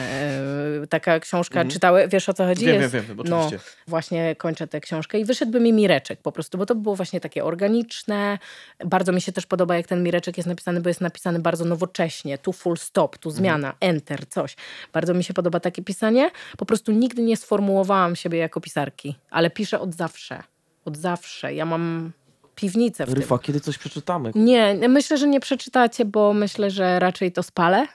[0.83, 2.65] e, taka książka, czytały, wiesz o co chodzi?
[2.65, 2.73] Mhm.
[2.73, 3.71] Wiem, Jest- wiem, wiem, no, oczywiście.
[3.87, 7.45] właśnie kończę tę książkę i wyszedłby mi Mireczek po prostu, bo to było właśnie takie
[7.45, 8.39] organiczne.
[8.85, 12.39] Bardzo mi się też podoba, jak ten Mireczek jest napisany, bo jest napisany bardzo nowocześnie.
[12.39, 14.57] Tu full stop, tu zmiana, enter, coś.
[14.93, 16.31] Bardzo mi się podoba takie pisanie.
[16.57, 20.43] Po prostu nigdy nie sformułowałam siebie jako pisarki, ale piszę od zawsze.
[20.85, 21.55] Od zawsze.
[21.55, 22.13] Ja mam
[22.61, 23.19] piwnicę w tym.
[23.19, 24.33] Ryfa, kiedy coś przeczytamy?
[24.35, 27.87] Nie, myślę, że nie przeczytacie, bo myślę, że raczej to spalę.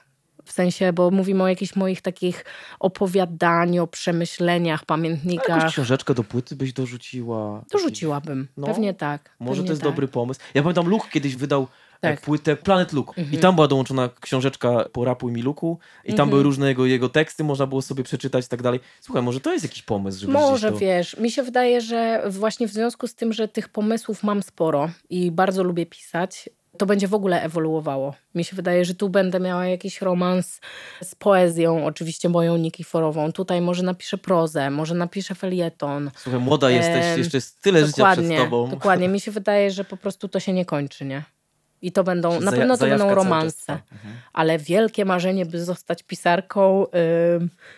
[0.44, 2.44] W sensie, bo mówimy o jakichś moich takich
[2.80, 5.48] opowiadaniu, przemyśleniach, pamiętnikach.
[5.48, 7.64] Jakąś książeczkę do płyty byś dorzuciła?
[7.72, 8.48] Dorzuciłabym.
[8.56, 9.30] No, Pewnie tak.
[9.38, 9.90] Może pewnie to jest tak.
[9.90, 10.40] dobry pomysł.
[10.54, 11.66] Ja pamiętam, Luke kiedyś wydał
[12.10, 12.20] Tak.
[12.20, 13.12] płytę Planet Luke.
[13.16, 13.32] Mhm.
[13.32, 15.78] I tam była dołączona książeczka po Rapuj mi Luku.
[16.04, 16.30] I tam Mhm.
[16.30, 18.80] były różne jego, jego teksty, można było sobie przeczytać i tak dalej.
[19.00, 20.78] Słuchaj, może to jest jakiś pomysł, żeby Może to...
[20.78, 24.90] wiesz, mi się wydaje, że właśnie w związku z tym, że tych pomysłów mam sporo
[25.10, 26.48] i bardzo lubię pisać,
[26.78, 28.14] to będzie w ogóle ewoluowało.
[28.34, 30.60] Mi się wydaje, że tu będę miała jakiś romans
[31.02, 33.32] z poezją, oczywiście moją nikiforową.
[33.32, 36.10] Tutaj może napiszę prozę, może napiszę felieton.
[36.16, 38.68] Słuchaj, młoda jesteś, jeszcze jest tyle życia przed tobą.
[38.70, 39.08] dokładnie.
[39.08, 41.22] Mi się wydaje, że po prostu to się nie kończy, nie?
[41.86, 43.58] I to będą, na pewno to będą romanse.
[43.62, 43.80] trwa.
[43.92, 44.14] Mhm.
[44.32, 46.86] ale wielkie marzenie, by zostać pisarką,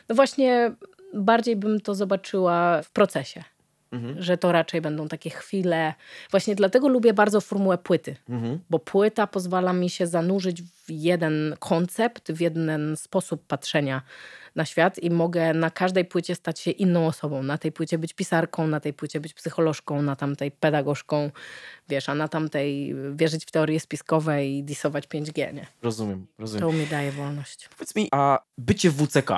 [0.09, 0.73] no właśnie
[1.15, 3.45] bardziej bym to zobaczyła w procesie.
[3.93, 4.23] Mhm.
[4.23, 5.95] Że to raczej będą takie chwile.
[6.31, 8.59] Właśnie dlatego lubię bardzo formułę płyty, Mhm.
[8.71, 14.03] bo płyta pozwala mi się zanurzyć w jeden koncept, w jeden sposób patrzenia
[14.57, 17.43] na świat i mogę na każdej płycie stać się inną osobą.
[17.43, 21.31] Na tej płycie być pisarką, na tej płycie być psycholożką, na tamtej pedagogzką,
[21.89, 25.67] wiesz, a na tamtej wierzyć w teorie spiskowe i disować 5G, nie?
[25.83, 26.69] Rozumiem, rozumiem.
[26.69, 27.69] To mi daje wolność.
[27.69, 29.31] Powiedz mi, a bycie WCK,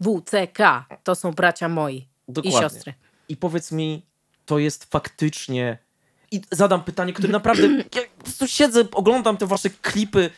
[0.00, 0.58] WCK
[1.04, 2.58] to są bracia moi Dokładnie.
[2.58, 2.94] i siostry.
[3.28, 4.02] I powiedz mi,
[4.46, 5.78] to jest faktycznie.
[6.30, 7.68] I zadam pytanie, które naprawdę.
[7.94, 10.30] Ja po prostu siedzę, oglądam te wasze klipy.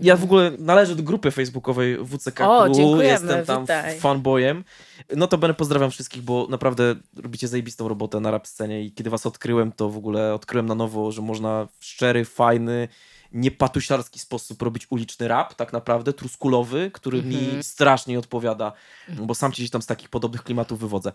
[0.00, 3.98] Ja w ogóle należę do grupy facebookowej WCK O, dziękujemy, jestem tam witaj.
[3.98, 4.64] fanboyem.
[5.16, 9.10] No to będę pozdrawiam wszystkich, bo naprawdę robicie zajebistą robotę na rap scenie i kiedy
[9.10, 12.88] was odkryłem, to w ogóle odkryłem na nowo, że można w szczery, fajny,
[13.32, 17.62] niepatusiarski sposób robić uliczny rap, tak naprawdę, truskulowy, który mi Mhm.
[17.62, 18.72] strasznie odpowiada,
[19.08, 21.12] bo sam się gdzieś tam z takich podobnych klimatów wywodzę.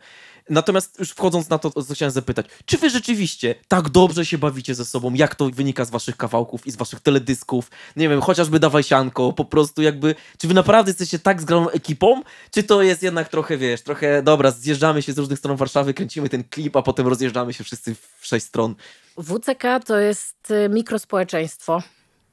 [0.49, 4.75] Natomiast już wchodząc na to, to chciałem zapytać, czy wy rzeczywiście tak dobrze się bawicie
[4.75, 8.59] ze sobą, jak to wynika z waszych kawałków i z waszych teledysków, nie wiem, chociażby
[8.59, 13.03] Dawaj Sianko, po prostu jakby, czy wy naprawdę jesteście tak zgraną ekipą, czy to jest
[13.03, 16.81] jednak trochę, wiesz, trochę, dobra, zjeżdżamy się z różnych stron Warszawy, kręcimy ten klip, a
[16.81, 18.75] potem rozjeżdżamy się wszyscy w sześć stron.
[19.23, 21.83] WCK to jest y, mikrospołeczeństwo,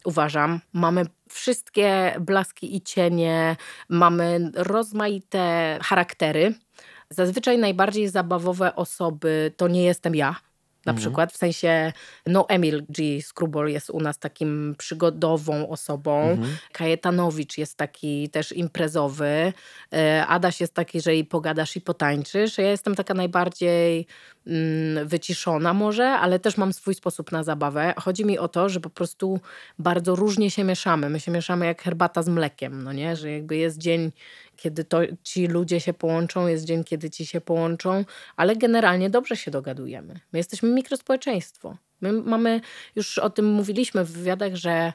[0.05, 0.61] uważam.
[0.73, 3.57] Mamy wszystkie blaski i cienie,
[3.89, 6.55] mamy rozmaite charaktery.
[7.11, 10.37] Zazwyczaj najbardziej zabawowe osoby to nie jestem ja.
[10.87, 10.97] Na Mhm.
[10.97, 11.93] przykład w sensie,
[12.27, 13.23] no Emil G.
[13.23, 16.31] Skrubol jest u nas takim przygodową osobą.
[16.31, 16.57] Mhm.
[16.73, 19.53] Kajetanowicz jest taki też imprezowy.
[19.93, 22.59] E, Adaś jest taki, że i pogadasz i potańczysz.
[22.59, 24.07] Ja jestem taka najbardziej
[24.47, 27.95] mm, wyciszona może, ale też mam swój sposób na zabawę.
[27.97, 29.41] Chodzi mi o to, że po prostu
[29.79, 31.11] bardzo różnie się mieszamy.
[31.11, 33.17] My się mieszamy jak herbata z mlekiem, no nie?
[33.17, 34.13] Że jakby jest dzień,
[34.63, 38.05] kiedy to ci ludzie się połączą, jest dzień, kiedy ci się połączą,
[38.37, 40.21] ale generalnie dobrze się dogadujemy.
[40.33, 41.77] My jesteśmy mikrospołeczeństwo.
[42.01, 42.61] My mamy,
[42.97, 44.93] już o tym mówiliśmy w wywiadach, że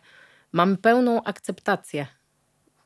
[0.51, 2.07] mamy pełną akceptację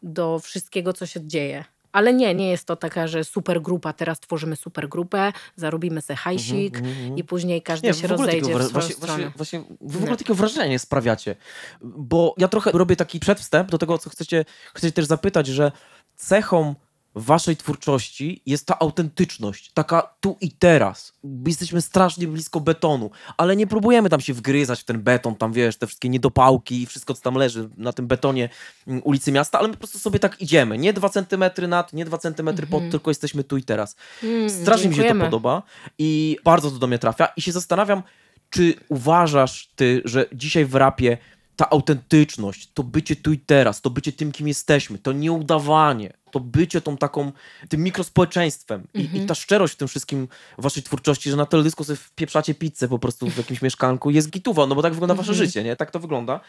[0.03, 1.65] do wszystkiego, co się dzieje.
[1.91, 6.15] Ale nie, nie jest to taka, że super grupa, teraz tworzymy super grupę, zarobimy se
[6.15, 7.17] hajsik Mhm, mhm.
[7.17, 9.31] i później każdy Nie, się rozejdzie takiego w swoją właśnie, stronę.
[9.35, 11.35] właśnie, właśnie wy w ogóle takiego wrażenia sprawiacie.
[11.81, 15.71] Bo ja trochę robię taki przedwstęp do tego, co chcecie, chcecie też zapytać, że
[16.15, 16.75] cechą
[17.16, 21.14] w waszej twórczości jest ta autentyczność, taka tu i teraz.
[21.47, 25.78] Jesteśmy strasznie blisko betonu, ale nie próbujemy tam się wgryzać w ten beton, tam wiesz,
[25.78, 28.49] te wszystkie niedopałki i wszystko, co tam leży na tym betonie
[28.88, 30.78] mm, ulicy miasta, ale my po prostu sobie tak idziemy.
[30.78, 33.95] Nie dwa centymetry nad, nie dwa centymetry pod, tylko jesteśmy tu i teraz.
[34.24, 35.64] Mm, Strasznie mi się to podoba
[35.97, 38.03] i bardzo to do mnie trafia i się zastanawiam,
[38.49, 41.18] czy uważasz ty, że dzisiaj w rapie
[41.55, 46.39] ta autentyczność, to bycie tu i teraz, to bycie tym, kim jesteśmy, to nieudawanie, to
[46.39, 47.32] bycie tą taką,
[47.69, 49.23] tym mikrospołeczeństwem i, Mhm.
[49.23, 50.27] i ta szczerość w tym wszystkim
[50.57, 54.67] waszej twórczości, że na teledysku sobie wpieprzacie pizzę po prostu w jakimś mieszkanku jest gituwa,
[54.67, 55.47] no bo tak wygląda wasze Mhm.
[55.47, 55.75] życie, nie?
[55.75, 56.39] Tak to wygląda.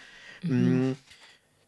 [0.44, 0.94] Mm,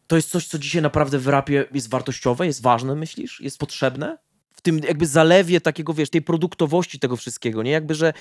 [0.07, 3.41] to jest coś, co dzisiaj naprawdę w rapie jest wartościowe, jest ważne, myślisz?
[3.41, 4.17] Jest potrzebne?
[4.53, 7.71] W tym jakby zalewie takiego, wiesz, tej produktowości tego wszystkiego, nie?
[7.71, 8.13] Jakby, że,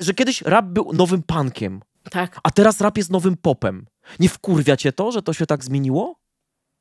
[0.00, 2.40] że kiedyś rap był nowym punkiem, Tak.
[2.42, 3.86] a teraz rap jest nowym popem.
[4.20, 6.16] Nie wkurwia cię to, że to się tak zmieniło?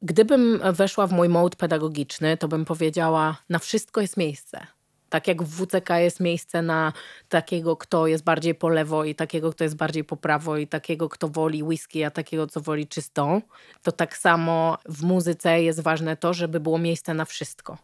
[0.06, 4.68] Gdybym weszła w mój mode pedagogiczny, to bym powiedziała, na wszystko jest miejsce.
[5.10, 6.94] Tak jak w WCK jest miejsce na
[7.30, 11.10] takiego, kto jest bardziej po lewo i takiego, kto jest bardziej po prawo i takiego,
[11.10, 13.42] kto woli whisky, a takiego, co woli czystą,
[13.84, 17.78] to tak samo w muzyce jest ważne to, żeby było miejsce na wszystko.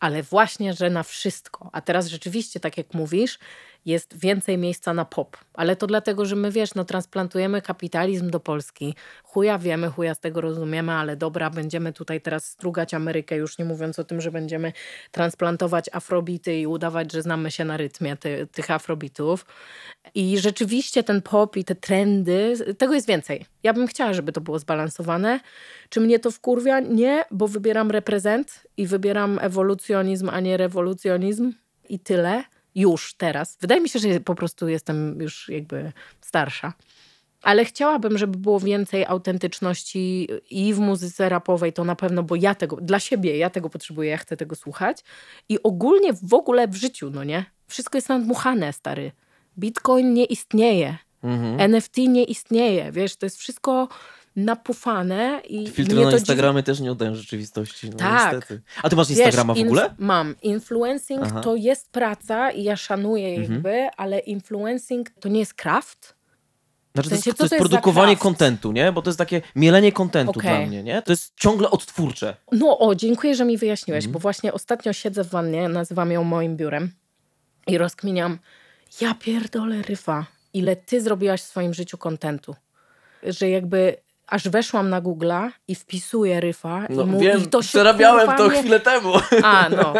[0.00, 1.70] Ale właśnie, że na wszystko.
[1.72, 3.38] A teraz rzeczywiście, tak jak mówisz,
[3.84, 5.36] jest więcej miejsca na pop.
[5.54, 8.94] Ale to dlatego, że my, wiesz, no transplantujemy kapitalizm do Polski.
[9.22, 13.64] Chuja wiemy, chuja z tego rozumiemy, ale dobra, będziemy tutaj teraz strugać Amerykę, już nie
[13.64, 14.72] mówiąc o tym, że będziemy
[15.10, 19.46] transplantować afrobity i udawać, że znamy się na rytmie ty, tych afrobitów.
[20.14, 23.46] I rzeczywiście ten pop i te trendy, tego jest więcej.
[23.62, 25.40] Ja bym chciała, żeby to było zbalansowane.
[25.88, 26.80] Czy mnie to wkurwia?
[26.80, 31.52] Nie, bo wybieram reprezent i wybieram ewolucjonizm, a nie rewolucjonizm
[31.88, 32.44] i tyle.
[32.74, 33.58] Już teraz.
[33.60, 36.72] Wydaje mi się, że po prostu jestem już jakby starsza.
[37.42, 42.54] Ale chciałabym, żeby było więcej autentyczności i w muzyce rapowej, to na pewno, bo ja
[42.54, 45.04] tego, dla siebie, ja tego potrzebuję, ja chcę tego słuchać.
[45.48, 47.44] I ogólnie w ogóle w życiu, no nie?
[47.66, 49.12] Wszystko jest nadmuchane, stary.
[49.58, 50.98] Bitcoin nie istnieje.
[51.22, 51.60] Mhm.
[51.60, 53.88] NFT nie istnieje, wiesz, to jest wszystko
[54.36, 57.90] napufane i Filtry mnie na Instagramie też nie oddają rzeczywistości.
[57.90, 58.32] No, Tak.
[58.32, 58.62] Niestety.
[58.82, 59.94] A ty masz Wiesz, Instagrama w inf- ogóle?
[59.98, 60.34] Mam.
[60.42, 61.26] Influencing Aha.
[61.26, 61.44] Mhm.
[61.44, 66.14] to jest praca i ja szanuję jakby, ale influencing to nie jest craft.
[66.94, 68.92] Znaczy, W sensie, to jest, to jest to jest produkowanie kontentu, nie?
[68.92, 70.56] Bo to jest takie mielenie kontentu Okej.
[70.58, 71.02] dla mnie, nie?
[71.02, 72.36] To jest ciągle odtwórcze.
[72.52, 74.12] No o, dziękuję, że mi wyjaśniłeś, Mhm.
[74.12, 76.92] bo właśnie ostatnio siedzę w wannie, nazywam ją moim biurem
[77.66, 78.38] i rozkminiam,
[79.00, 82.54] ja pierdolę ryfa, ile ty zrobiłaś w swoim życiu kontentu.
[83.22, 88.26] Że jakby aż weszłam na Google'a i wpisuję ryfa i, mu, i to się przerabiałem
[88.26, 89.12] kurwa to mnie- chwilę temu.
[89.42, 89.94] A, no.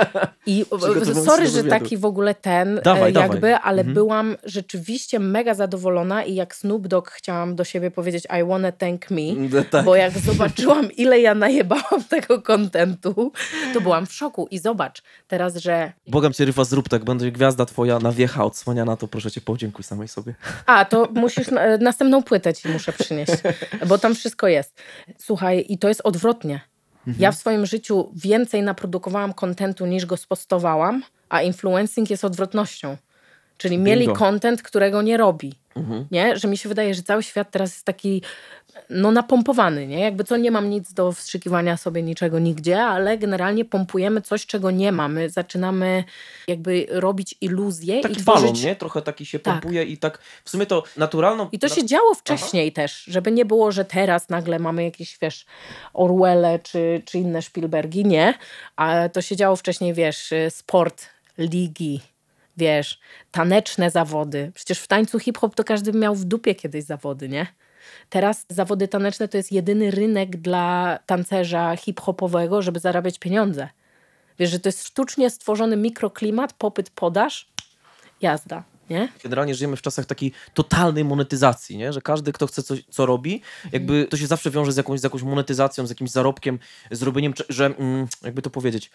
[0.46, 0.64] I
[1.26, 3.30] sorry, że taki w ogóle ten, Dawaj, e, dawaj.
[3.30, 3.94] jakby, ale Mhm.
[3.94, 9.10] byłam rzeczywiście mega zadowolona i jak Snoop Dogg chciałam do siebie powiedzieć I wanna thank
[9.10, 9.22] me,
[9.70, 9.84] tak.
[9.84, 13.32] bo jak zobaczyłam, ile ja najebałam tego kontentu,
[13.74, 14.48] to byłam w szoku.
[14.50, 15.92] I zobacz, teraz, że...
[16.06, 17.04] Bogam cię, Ryfa, zrób tak.
[17.04, 20.34] Będzie gwiazda twoja nawiecha odsłaniana, to proszę cię, podziękuj samej sobie.
[20.66, 23.32] A, to musisz, na, następną płytę ci muszę przynieść,
[23.86, 24.82] bo tam wszystko jest.
[25.18, 26.60] Słuchaj, i to jest odwrotnie.
[27.18, 32.96] Ja w swoim życiu więcej naprodukowałam kontentu niż go spostowałam, a influencing jest odwrotnością.
[33.56, 34.18] Czyli mieli Bingo.
[34.18, 35.54] content, którego nie robi.
[36.10, 36.36] Nie?
[36.36, 38.22] Że mi się wydaje, że cały świat teraz jest taki
[38.92, 40.00] no napompowany, nie?
[40.00, 44.70] Jakby co, nie mam nic do wstrzykiwania sobie niczego nigdzie, ale generalnie pompujemy coś, czego
[44.70, 45.30] nie mamy.
[45.30, 46.04] Zaczynamy
[46.48, 48.50] jakby robić iluzje i Taki tworzyć...
[48.50, 48.76] balon, nie?
[48.76, 49.54] Trochę taki się Tak.
[49.54, 51.48] pompuje i tak w sumie to naturalną...
[51.52, 55.46] I to się działo wcześniej też, żeby nie było, że teraz nagle mamy jakieś, wiesz,
[55.94, 58.34] Orwelle czy, czy inne Spielbergi, nie.
[58.76, 61.06] A to się działo wcześniej, wiesz, y, sport,
[61.38, 62.00] ligi,
[62.56, 64.52] wiesz, taneczne zawody.
[64.54, 67.46] Przecież w tańcu hip-hop to każdy miał w dupie kiedyś zawody, nie?
[68.08, 73.68] Teraz zawody taneczne to jest jedyny rynek dla tancerza hip-hopowego, żeby zarabiać pieniądze.
[74.38, 77.48] Wiesz, że to jest sztucznie stworzony mikroklimat, popyt, podaż,
[78.20, 79.08] jazda, nie?
[79.22, 81.92] Generalnie żyjemy w czasach takiej totalnej monetyzacji, nie?
[81.92, 85.02] że każdy, kto chce coś, co robi, jakby to się zawsze wiąże z jakąś, z
[85.02, 86.58] jakąś monetyzacją, z jakimś zarobkiem,
[86.90, 88.90] z robieniem, cze- że mm, jakby to powiedzieć.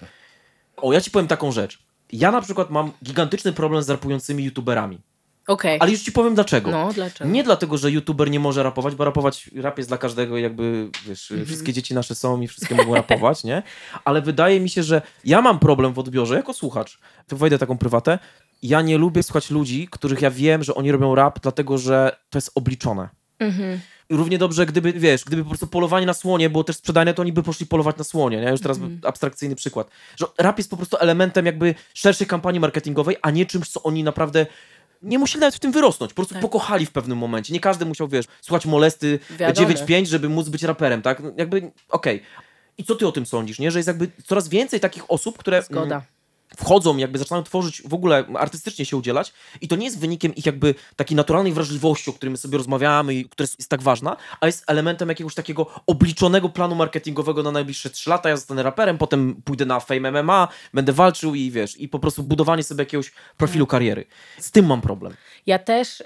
[0.77, 1.79] O, ja ci powiem taką rzecz.
[2.11, 4.99] Ja na przykład mam gigantyczny problem z rapującymi youtuberami.
[5.47, 5.77] Okej.
[5.81, 6.71] Ale już ci powiem dlaczego.
[6.71, 7.29] No, dlaczego?
[7.29, 11.31] Nie dlatego, że youtuber nie może rapować, bo rapować, rap jest dla każdego, jakby, wiesz,
[11.31, 11.47] Mhm.
[11.47, 13.63] wszystkie dzieci nasze są i wszystkie mogą rapować, nie?
[14.05, 17.77] Ale wydaje mi się, że ja mam problem w odbiorze, jako słuchacz, to wejdę taką
[17.77, 18.19] prywatę,
[18.61, 22.37] ja nie lubię słuchać ludzi, których ja wiem, że oni robią rap, dlatego, że to
[22.37, 23.09] jest obliczone.
[23.39, 23.79] Mhm.
[24.09, 27.33] Równie dobrze, gdyby, wiesz, gdyby po prostu polowanie na słonie było też sprzedajne, to oni
[27.33, 28.49] by poszli polować na słonie, nie?
[28.51, 28.99] Już teraz Mhm.
[29.03, 29.87] abstrakcyjny przykład.
[30.19, 34.03] Że rap jest po prostu elementem jakby szerszej kampanii marketingowej, a nie czymś, co oni
[34.03, 34.45] naprawdę
[35.01, 36.41] nie musieli nawet w tym wyrosnąć, po prostu Tak.
[36.41, 37.53] pokochali w pewnym momencie.
[37.53, 39.67] Nie każdy musiał, wiesz, słuchać molesty Wiadomo.
[39.67, 41.19] 9.5, żeby móc być raperem, tak?
[41.23, 42.21] No, Jakby, okej.
[42.77, 43.71] I co ty o tym sądzisz, nie?
[43.71, 45.61] Że jest jakby coraz więcej takich osób, które...
[45.63, 45.95] Zgoda.
[45.95, 46.01] Mm,
[46.57, 50.45] wchodzą, jakby zaczynają tworzyć, w ogóle artystycznie się udzielać i to nie jest wynikiem ich
[50.45, 54.45] jakby takiej naturalnej wrażliwości, o której my sobie rozmawiamy i która jest, tak ważna, a
[54.45, 58.29] jest elementem jakiegoś takiego obliczonego planu marketingowego na najbliższe trzy lata.
[58.29, 62.23] Ja zostanę raperem, potem pójdę na Fame MMA, będę walczył i wiesz, i po prostu
[62.23, 63.71] budowanie sobie jakiegoś profilu Tak.
[63.71, 64.05] kariery.
[64.39, 65.13] Z tym mam problem.
[65.45, 66.05] Ja też, y,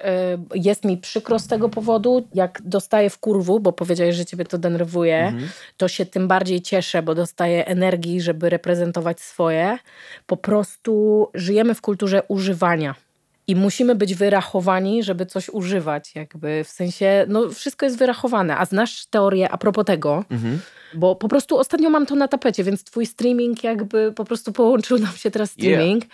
[0.55, 4.57] jest mi przykro z tego powodu, jak dostaję w kurwu, bo powiedziałeś, że ciebie to
[4.57, 5.49] denerwuje, Mhm.
[5.77, 9.77] to się tym bardziej cieszę, bo dostaję energii, żeby reprezentować swoje.
[10.31, 12.95] Po prostu żyjemy w kulturze używania.
[13.47, 18.57] I musimy być wyrachowani, żeby coś używać, jakby w sensie, no wszystko jest wyrachowane.
[18.57, 20.59] A znasz teorię a propos tego, Mhm.
[20.93, 24.97] bo po prostu ostatnio mam to na tapecie, więc twój streaming jakby po prostu połączył
[24.97, 26.03] nam się teraz streaming.
[26.03, 26.07] E,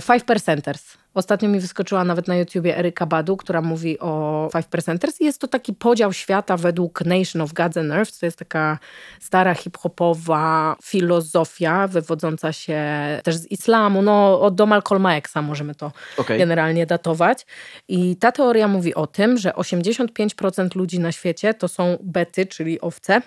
[0.00, 0.98] Five Percenters.
[1.14, 5.20] Ostatnio mi wyskoczyła nawet na YouTubie Eryka Badu, która mówi o Five Percenters.
[5.20, 8.18] Jest to taki podział świata według Nation of Gods and Earths.
[8.18, 8.78] To jest taka
[9.20, 12.82] stara hip-hopowa filozofia wywodząca się
[13.24, 14.02] też z islamu.
[14.02, 16.38] No, od do Malcolma Xa możemy to Okej.
[16.38, 17.46] generalnie datować.
[17.88, 22.80] I ta teoria mówi o tym, że 85% ludzi na świecie to są bety, czyli
[22.80, 23.22] owce.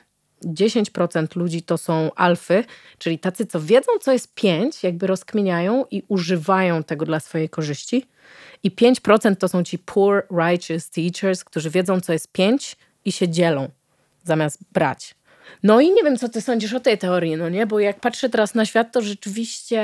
[0.46, 2.64] 10% ludzi to są alfy,
[2.98, 8.06] czyli tacy, co wiedzą, co jest 5, jakby rozkminiają i używają tego dla swojej korzyści.
[8.64, 12.76] I 5% to są ci poor righteous teachers, którzy wiedzą, co jest 5
[13.06, 13.70] i się dzielą
[14.24, 15.16] zamiast brać.
[15.64, 17.68] No i nie wiem, co ty sądzisz o tej teorii, no nie?
[17.68, 19.82] Bo jak patrzę teraz na świat, to rzeczywiście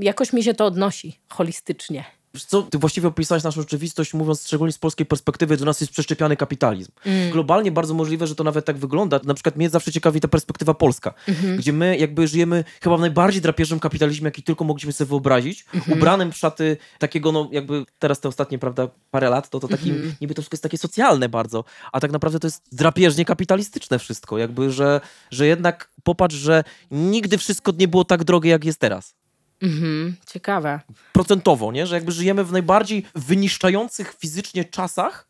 [0.00, 2.04] jakoś mi się to odnosi holistycznie.
[2.44, 6.36] Co, ty właściwie opisałeś naszą rzeczywistość, mówiąc szczególnie z polskiej perspektywy, do nas jest przeszczepiany
[6.36, 6.92] kapitalizm.
[7.04, 7.30] Mm.
[7.30, 9.20] Globalnie bardzo możliwe, że to nawet tak wygląda.
[9.24, 11.56] Na przykład mnie zawsze ciekawi ta perspektywa polska, Mhm.
[11.56, 15.98] gdzie my jakby żyjemy chyba w najbardziej drapieżnym kapitalizmie, jaki tylko mogliśmy sobie wyobrazić, Mhm.
[15.98, 19.90] ubranym w szaty takiego, no jakby teraz te ostatnie, prawda, parę lat, to to taki,
[19.90, 20.14] Mhm.
[20.20, 24.38] niby to wszystko jest takie socjalne bardzo, a tak naprawdę to jest drapieżnie kapitalistyczne wszystko,
[24.38, 29.14] jakby, że, że jednak popatrz, że nigdy wszystko nie było tak drogie, jak jest teraz
[29.62, 30.80] Mhm, ciekawe.
[31.12, 31.86] procentowo, nie?
[31.86, 35.26] Że jakby żyjemy w najbardziej wyniszczających fizycznie czasach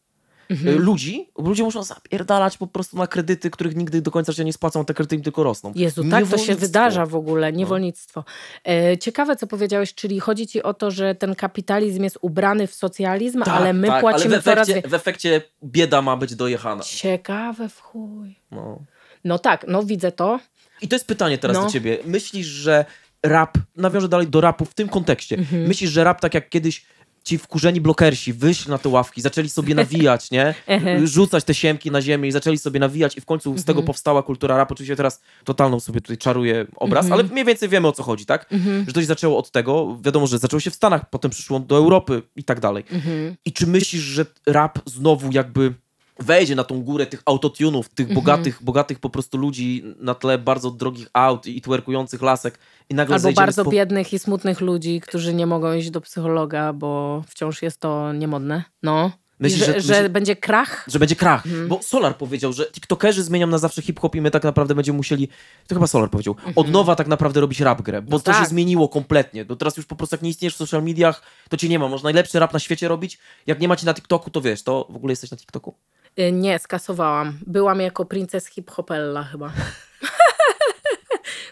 [0.51, 0.77] Mhm.
[0.77, 1.31] y, ludzi.
[1.39, 4.95] Ludzie muszą zapierdalać po prostu na kredyty, których nigdy do końca się nie spłacą, te
[4.95, 5.73] kredyty im tylko rosną.
[5.75, 8.25] Jezu, tak to się wydarza w ogóle, niewolnictwo.
[8.69, 12.75] E, ciekawe, co powiedziałeś, czyli chodzi ci o to, że ten kapitalizm jest ubrany w
[12.75, 14.91] socjalizm, Tak, ale my tak, płacimy ale w coraz efekcie, więcej.
[14.91, 16.83] w efekcie bieda ma być dojechana.
[16.83, 18.37] Ciekawe w chuj.
[18.51, 18.83] No.
[19.25, 20.41] No tak, no widzę to.
[20.83, 21.65] I to jest pytanie teraz No.
[21.65, 21.99] do ciebie.
[22.05, 22.85] Myślisz, że
[23.29, 25.63] rap, nawiążę dalej do rapu w tym kontekście, Mhm.
[25.69, 26.85] myślisz, że rap tak jak kiedyś
[27.25, 30.55] ci wkurzeni blokersi wyszli na te ławki, zaczęli sobie nawijać, nie?
[31.05, 33.65] Rzucać te siemki na ziemię i zaczęli sobie nawijać i w końcu z Mhm.
[33.65, 34.73] tego powstała kultura rap.
[34.73, 37.21] Oczywiście teraz totalną sobie tutaj czaruję obraz, Mhm.
[37.21, 38.47] ale mniej więcej wiemy o co chodzi, tak?
[38.87, 41.77] Że to się zaczęło od tego, wiadomo, że zaczęło się w Stanach, potem przyszło do
[41.77, 42.85] Europy i tak dalej.
[42.93, 43.37] Mhm.
[43.45, 45.75] I czy myślisz, że rap znowu jakby
[46.19, 48.15] wejdzie na tą górę tych autotunów, tych Mhm.
[48.25, 52.59] bogatych, bogatych po prostu ludzi na tle bardzo drogich aut i twerkujących lasek
[52.91, 53.71] i nagle Albo bardzo po...
[53.71, 58.65] biednych i smutnych ludzi, którzy nie mogą iść do psychologa, bo wciąż jest to niemodne.
[58.83, 59.11] No.
[59.41, 60.85] Myślisz, że, że- że będzie krach?
[60.89, 61.47] że będzie krach.
[61.47, 61.69] Mhm.
[61.69, 65.29] Bo Solar powiedział, że tiktokerzy zmienią na zawsze hip-hop i my tak naprawdę będziemy musieli,
[65.67, 68.13] to chyba Solar powiedział, od nowa tak naprawdę robić rap grę, bo Mhm.
[68.13, 68.49] No to się tak.
[68.49, 69.45] zmieniło kompletnie.
[69.45, 71.89] Bo teraz już po prostu jak nie istniejesz w social mediach, to cię nie ma.
[71.89, 73.19] Można najlepszy rap na świecie robić.
[73.47, 75.75] Jak nie macie na TikToku, to wiesz, to w ogóle jesteś na TikToku?
[76.19, 77.39] Y, Nie, skasowałam.
[77.47, 79.53] Byłam jako princes hip-hopella chyba.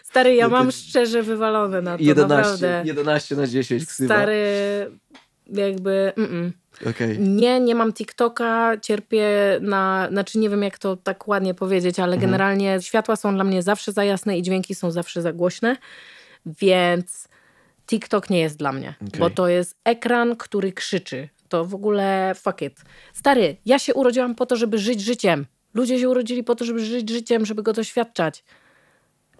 [0.03, 2.81] Stary, ja No mam szczerze wywalone na to, naprawdę.
[2.85, 4.45] 11 na 10 Stary,
[5.47, 6.13] jakby...
[6.17, 6.51] Mm-mm.
[6.89, 7.19] Okej.
[7.19, 9.27] Nie, nie mam TikToka, cierpię
[9.61, 10.07] na...
[10.11, 13.91] Znaczy nie wiem, jak to tak ładnie powiedzieć, ale generalnie światła są dla mnie zawsze
[13.91, 15.77] za jasne i dźwięki są zawsze za głośne,
[16.45, 17.27] więc
[17.87, 19.19] TikTok nie jest dla mnie, Okej.
[19.19, 21.29] bo to jest ekran, który krzyczy.
[21.49, 22.81] To w ogóle fuck it.
[23.13, 25.45] Stary, ja się urodziłam po to, żeby żyć życiem.
[25.73, 28.43] Ludzie się urodzili po to, żeby żyć życiem, żeby go doświadczać.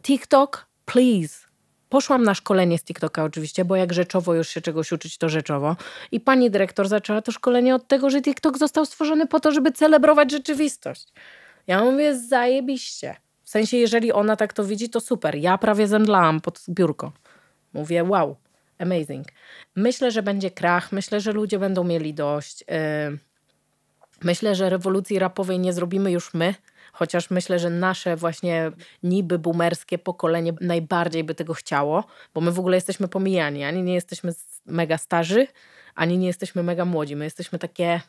[0.01, 1.45] TikTok, please.
[1.89, 5.75] Poszłam na szkolenie z TikToka oczywiście, bo jak rzeczowo już się czegoś uczyć, to rzeczowo.
[6.11, 9.71] I pani dyrektor zaczęła to szkolenie od tego, że TikTok został stworzony po to, żeby
[9.71, 11.13] celebrować rzeczywistość.
[11.67, 13.15] Ja mówię, zajebiście.
[13.43, 15.35] W sensie, jeżeli ona tak to widzi, to super.
[15.35, 17.11] Ja prawie zemdlałam pod biurko.
[17.73, 18.35] Mówię, wow,
[18.79, 19.27] amazing.
[19.75, 22.61] Myślę, że będzie krach, myślę, że ludzie będą mieli dość.
[22.61, 23.17] Yy,
[24.23, 26.55] Myślę, że rewolucji rapowej nie zrobimy już my,
[26.93, 28.71] chociaż myślę, że nasze właśnie
[29.03, 32.03] niby boomerskie pokolenie najbardziej by tego chciało,
[32.33, 33.63] bo my w ogóle jesteśmy pomijani.
[33.63, 34.33] Ani nie jesteśmy
[34.65, 35.47] mega starzy,
[35.95, 37.15] ani nie jesteśmy mega młodzi.
[37.15, 38.01] My jesteśmy takie,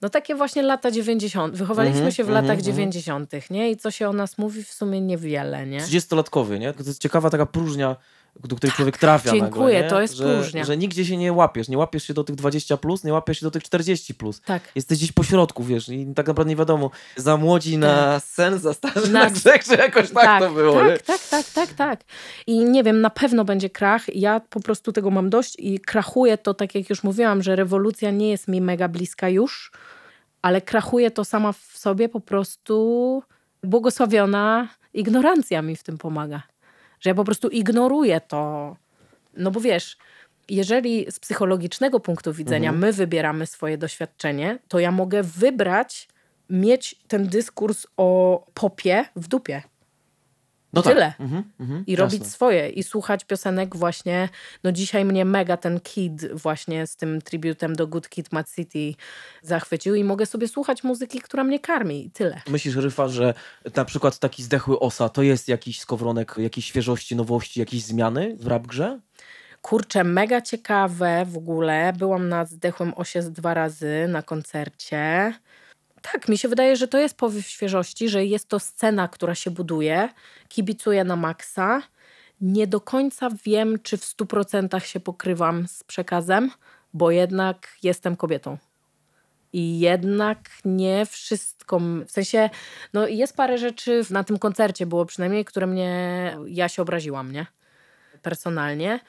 [0.00, 1.56] no takie właśnie lata 90.
[1.56, 2.76] Wychowaliśmy Mhm, się w mhm, latach mhm.
[2.76, 3.70] 90., nie?
[3.70, 5.80] I co się o nas mówi w sumie niewiele, nie?
[5.80, 6.72] 30-latkowy, nie?
[6.72, 7.96] To jest ciekawa taka próżnia
[8.40, 10.64] do której człowiek trafia dziękuję, nagle, to jest że, próżnia.
[10.64, 13.46] że nigdzie się nie łapiesz, nie łapiesz się do tych 20+, plus, nie łapiesz się
[13.46, 14.14] do tych 40+.
[14.14, 14.40] Plus.
[14.40, 14.62] Tak.
[14.74, 18.74] Jesteś gdzieś po środku, wiesz, i tak naprawdę nie wiadomo, za młodzi na sen, za
[18.74, 20.84] starzy na, Na- grzech, że jakoś tak, to było.
[20.84, 20.98] nie?
[20.98, 22.00] Tak, tak, tak, tak, tak.
[22.46, 24.16] I nie wiem, na pewno będzie krach.
[24.16, 28.10] Ja po prostu tego mam dość i krachuje to, tak jak już mówiłam, że rewolucja
[28.10, 29.72] nie jest mi mega bliska już,
[30.42, 33.22] ale krachuje to sama w sobie po prostu
[33.64, 36.42] błogosławiona ignorancja mi w tym pomaga.
[37.02, 38.76] Że ja po prostu ignoruję to.
[39.36, 39.96] No bo wiesz,
[40.48, 42.80] jeżeli z psychologicznego punktu widzenia Mhm.
[42.80, 46.08] my wybieramy swoje doświadczenie, to ja mogę wybrać,
[46.50, 49.62] mieć ten dyskurs o popie w dupie.
[50.72, 51.06] No tyle.
[51.06, 51.20] Tak.
[51.20, 52.04] Mhm, mhm, I jasne.
[52.04, 52.68] robić swoje.
[52.68, 54.28] I słuchać piosenek właśnie.
[54.64, 58.94] No dzisiaj mnie mega ten Kid właśnie z tym tributem do Good Kid, Mad City
[59.42, 62.06] zachwycił i mogę sobie słuchać muzyki, która mnie karmi.
[62.06, 62.40] I tyle.
[62.48, 63.34] Myślisz, Ryfa, że
[63.76, 68.46] na przykład taki zdechły osa to jest jakiś skowronek jakiejś świeżości, nowości, jakiejś zmiany w
[68.46, 69.00] rap grze?
[69.62, 71.92] Kurczę, mega ciekawe w ogóle.
[71.98, 75.32] Byłam na Zdechłym Osie dwa razy na koncercie.
[76.02, 79.50] Tak, mi się wydaje, że to jest powiew świeżości, że jest to scena, która się
[79.50, 80.08] buduje,
[80.48, 81.82] kibicuje na maksa.
[82.40, 86.50] Nie do końca wiem, czy w 100% się pokrywam z przekazem,
[86.94, 88.58] bo jednak jestem kobietą.
[89.52, 92.50] I jednak nie wszystko, w sensie,
[92.92, 97.46] no jest parę rzeczy na tym koncercie było przynajmniej, które mnie, ja się obraziłam, nie?
[98.22, 99.00] Personalnie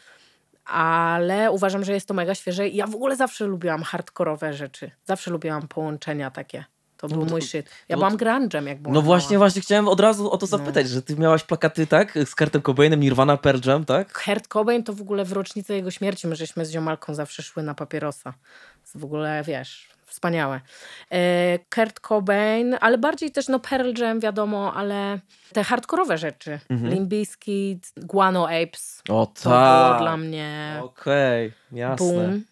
[0.66, 2.68] ale uważam, że jest to mega świeże.
[2.68, 4.92] Ja w ogóle zawsze lubiłam hardkorowe rzeczy.
[5.06, 6.66] Zawsze lubiłam połączenia takie.
[7.04, 7.70] To był No to- mój shit.
[7.90, 9.40] Ja no byłam grunge'em, jak byłam No właśnie, mała.
[9.50, 12.14] właśnie chciałem od razu o to zapytać, że ty miałaś plakaty, tak?
[12.26, 14.24] Z Kurtem Cobainem, Nirvana, Pearl Jam, tak?
[14.26, 17.64] Kurt Cobain to w ogóle w rocznicę jego śmierci my żeśmy z ziomalką zawsze szły
[17.64, 18.34] na papierosa.
[18.94, 20.62] To w ogóle, wiesz, wspaniałe.
[21.12, 25.20] E, Kurt Cobain, ale bardziej też no Pearl Jam, wiadomo, ale
[25.54, 26.60] te hardkorowe rzeczy.
[26.70, 26.94] Mhm.
[26.94, 29.02] Limp Bizkit, Guano Apes.
[29.10, 30.02] O To było tak.
[30.02, 32.06] dla mnie Okej, jasne.
[32.08, 32.44] boom.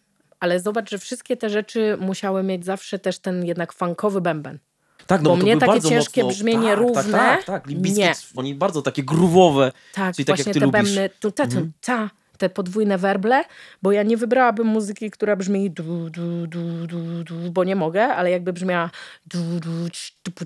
[0.41, 4.59] Ale zobacz, że wszystkie te rzeczy musiały mieć zawsze też ten jednak funkowy bęben.
[5.07, 7.67] Tak, Bo to mnie takie ciężkie mocno, brzmienie tak, równe, Tak, tak, tak.
[7.67, 8.13] Nie.
[8.35, 9.71] oni bardzo takie gruwowe.
[9.93, 10.81] Tak, Czyli tak jak właśnie ty te lubisz.
[10.95, 11.71] bębny, tu, ta, tu, Mhm.
[11.81, 13.43] ta, te podwójne werble,
[13.81, 18.07] bo ja nie wybrałabym muzyki, która brzmi du, du, du, du, du, bo nie mogę,
[18.07, 18.89] ale jakby brzmiała
[19.25, 19.69] du, du,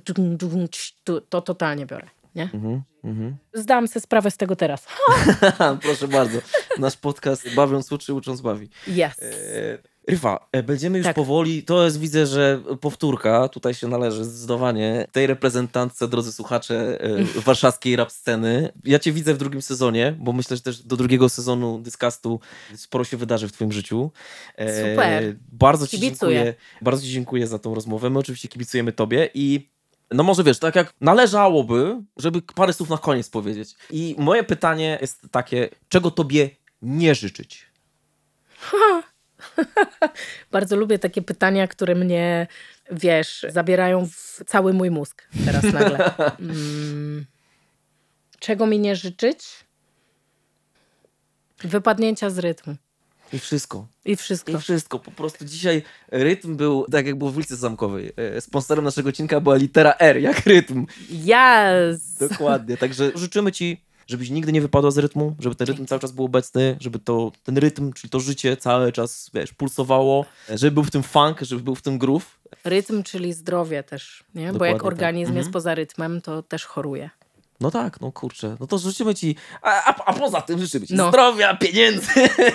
[0.04, 2.08] tu, du, ć, tu, to totalnie biorę.
[2.36, 2.44] Nie?
[2.44, 3.36] Mhm, mhm.
[3.54, 4.88] Zdałam sobie sprawę z tego teraz.
[5.82, 6.40] Proszę bardzo.
[6.80, 8.70] Nasz podcast Bawiąc uczy, ucząc bawi.
[8.88, 9.22] Yes.
[9.22, 9.78] E,
[10.08, 11.16] Ryfa, e, będziemy już Tak.
[11.16, 17.24] powoli, to jest widzę, że powtórka, tutaj się należy zdecydowanie tej reprezentantce, drodzy słuchacze e,
[17.42, 18.72] warszawskiej rap sceny.
[18.84, 22.40] Ja cię widzę w drugim sezonie, bo myślę, że też do drugiego sezonu Dyskastu
[22.76, 24.12] sporo się wydarzy w twoim życiu.
[24.58, 25.36] Super.
[25.52, 26.36] Bardzo ci Kibicuję.
[26.36, 28.10] dziękuję, bardzo ci dziękuję za tą rozmowę.
[28.10, 29.75] My oczywiście kibicujemy tobie i
[30.16, 33.76] no może wiesz, tak jak należałoby, żeby parę słów na koniec powiedzieć.
[33.90, 36.50] I moje pytanie jest takie, czego tobie
[36.82, 37.66] nie życzyć?
[40.52, 42.48] Bardzo lubię takie pytania, które mnie,
[42.92, 46.12] wiesz, zabierają w cały mój mózg teraz nagle.
[46.40, 47.26] Mm.
[48.40, 49.66] Czego mi nie życzyć?
[51.60, 52.76] Wypadnięcia z rytmu.
[53.34, 53.88] I wszystko.
[54.06, 54.52] I wszystko.
[54.52, 55.00] I wszystko.
[55.00, 58.12] Po prostu dzisiaj rytm był, tak jak było w ulicy Zamkowej.
[58.18, 60.86] E, Sponsorem naszego odcinka była litera R, jak rytm.
[61.10, 62.18] Yes!
[62.30, 62.78] Dokładnie.
[62.78, 66.26] Także życzymy ci, żebyś nigdy nie wypadła z rytmu, żeby ten rytm cały czas był
[66.26, 70.92] obecny, żeby to, ten rytm, czyli to życie cały czas, wiesz, pulsowało, żeby był w
[70.92, 72.40] tym funk, żeby był w tym groove.
[72.64, 74.48] Rytm, czyli zdrowie też, nie?
[74.48, 74.88] Bo Dokładnie jak tak.
[74.92, 75.38] organizm Mhm.
[75.38, 77.10] jest poza rytmem, to też choruje.
[77.62, 78.56] No tak, no kurczę.
[78.60, 81.10] No to życzymy ci, a, a, a poza tym życzymy ci No.
[81.10, 82.08] zdrowia, pieniędzy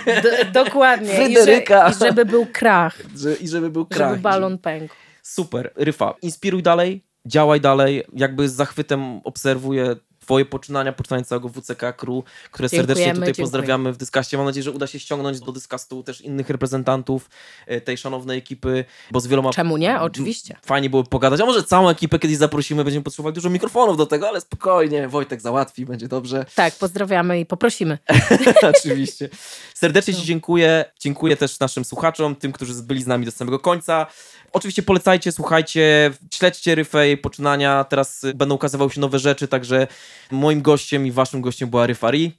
[0.07, 1.14] D- dokładnie.
[1.14, 1.88] Fryderyka.
[1.88, 2.98] I, że, I żeby był krach.
[3.16, 4.11] że, i żeby był krach.
[4.11, 4.94] Żeby balon pękł.
[5.22, 9.96] Super, Ryfa, inspiruj dalej, działaj dalej, jakby z zachwytem obserwuję
[10.31, 13.45] twoje poczynania, poczynania całego WCK Crew, które serdecznie tutaj dziękuję.
[13.45, 14.37] pozdrawiamy w dyskaście.
[14.37, 17.31] Mam nadzieję, że uda się ściągnąć do dyskastu też innych reprezentantów
[17.66, 20.01] e, tej szanownej ekipy, bo z wieloma Czemu nie?
[20.01, 20.57] Oczywiście.
[20.66, 24.28] fajnie było pogadać, a może całą ekipę kiedyś zaprosimy, będziemy potrzebować dużo mikrofonów do tego,
[24.28, 26.45] ale spokojnie, Wojtek załatwi, będzie dobrze.
[26.55, 27.99] Tak, pozdrawiamy i poprosimy.
[28.76, 29.28] Oczywiście.
[29.74, 30.85] Serdecznie Ci dziękuję.
[31.01, 34.07] Dziękuję też naszym słuchaczom, tym, którzy byli z nami do samego końca.
[34.53, 37.85] Oczywiście polecajcie, słuchajcie, śledźcie Ryfę, jej poczynania.
[37.85, 39.87] Teraz będą ukazywały się nowe rzeczy, także
[40.31, 42.39] moim gościem i waszym gościem była Ryfa Ri.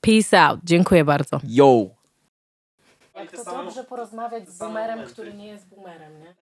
[0.00, 0.60] Peace out.
[0.64, 1.40] Dziękuję bardzo.
[1.44, 1.86] Yo!
[3.14, 6.34] Jak to dobrze porozmawiać z boomerem, który nie jest boomerem, nie?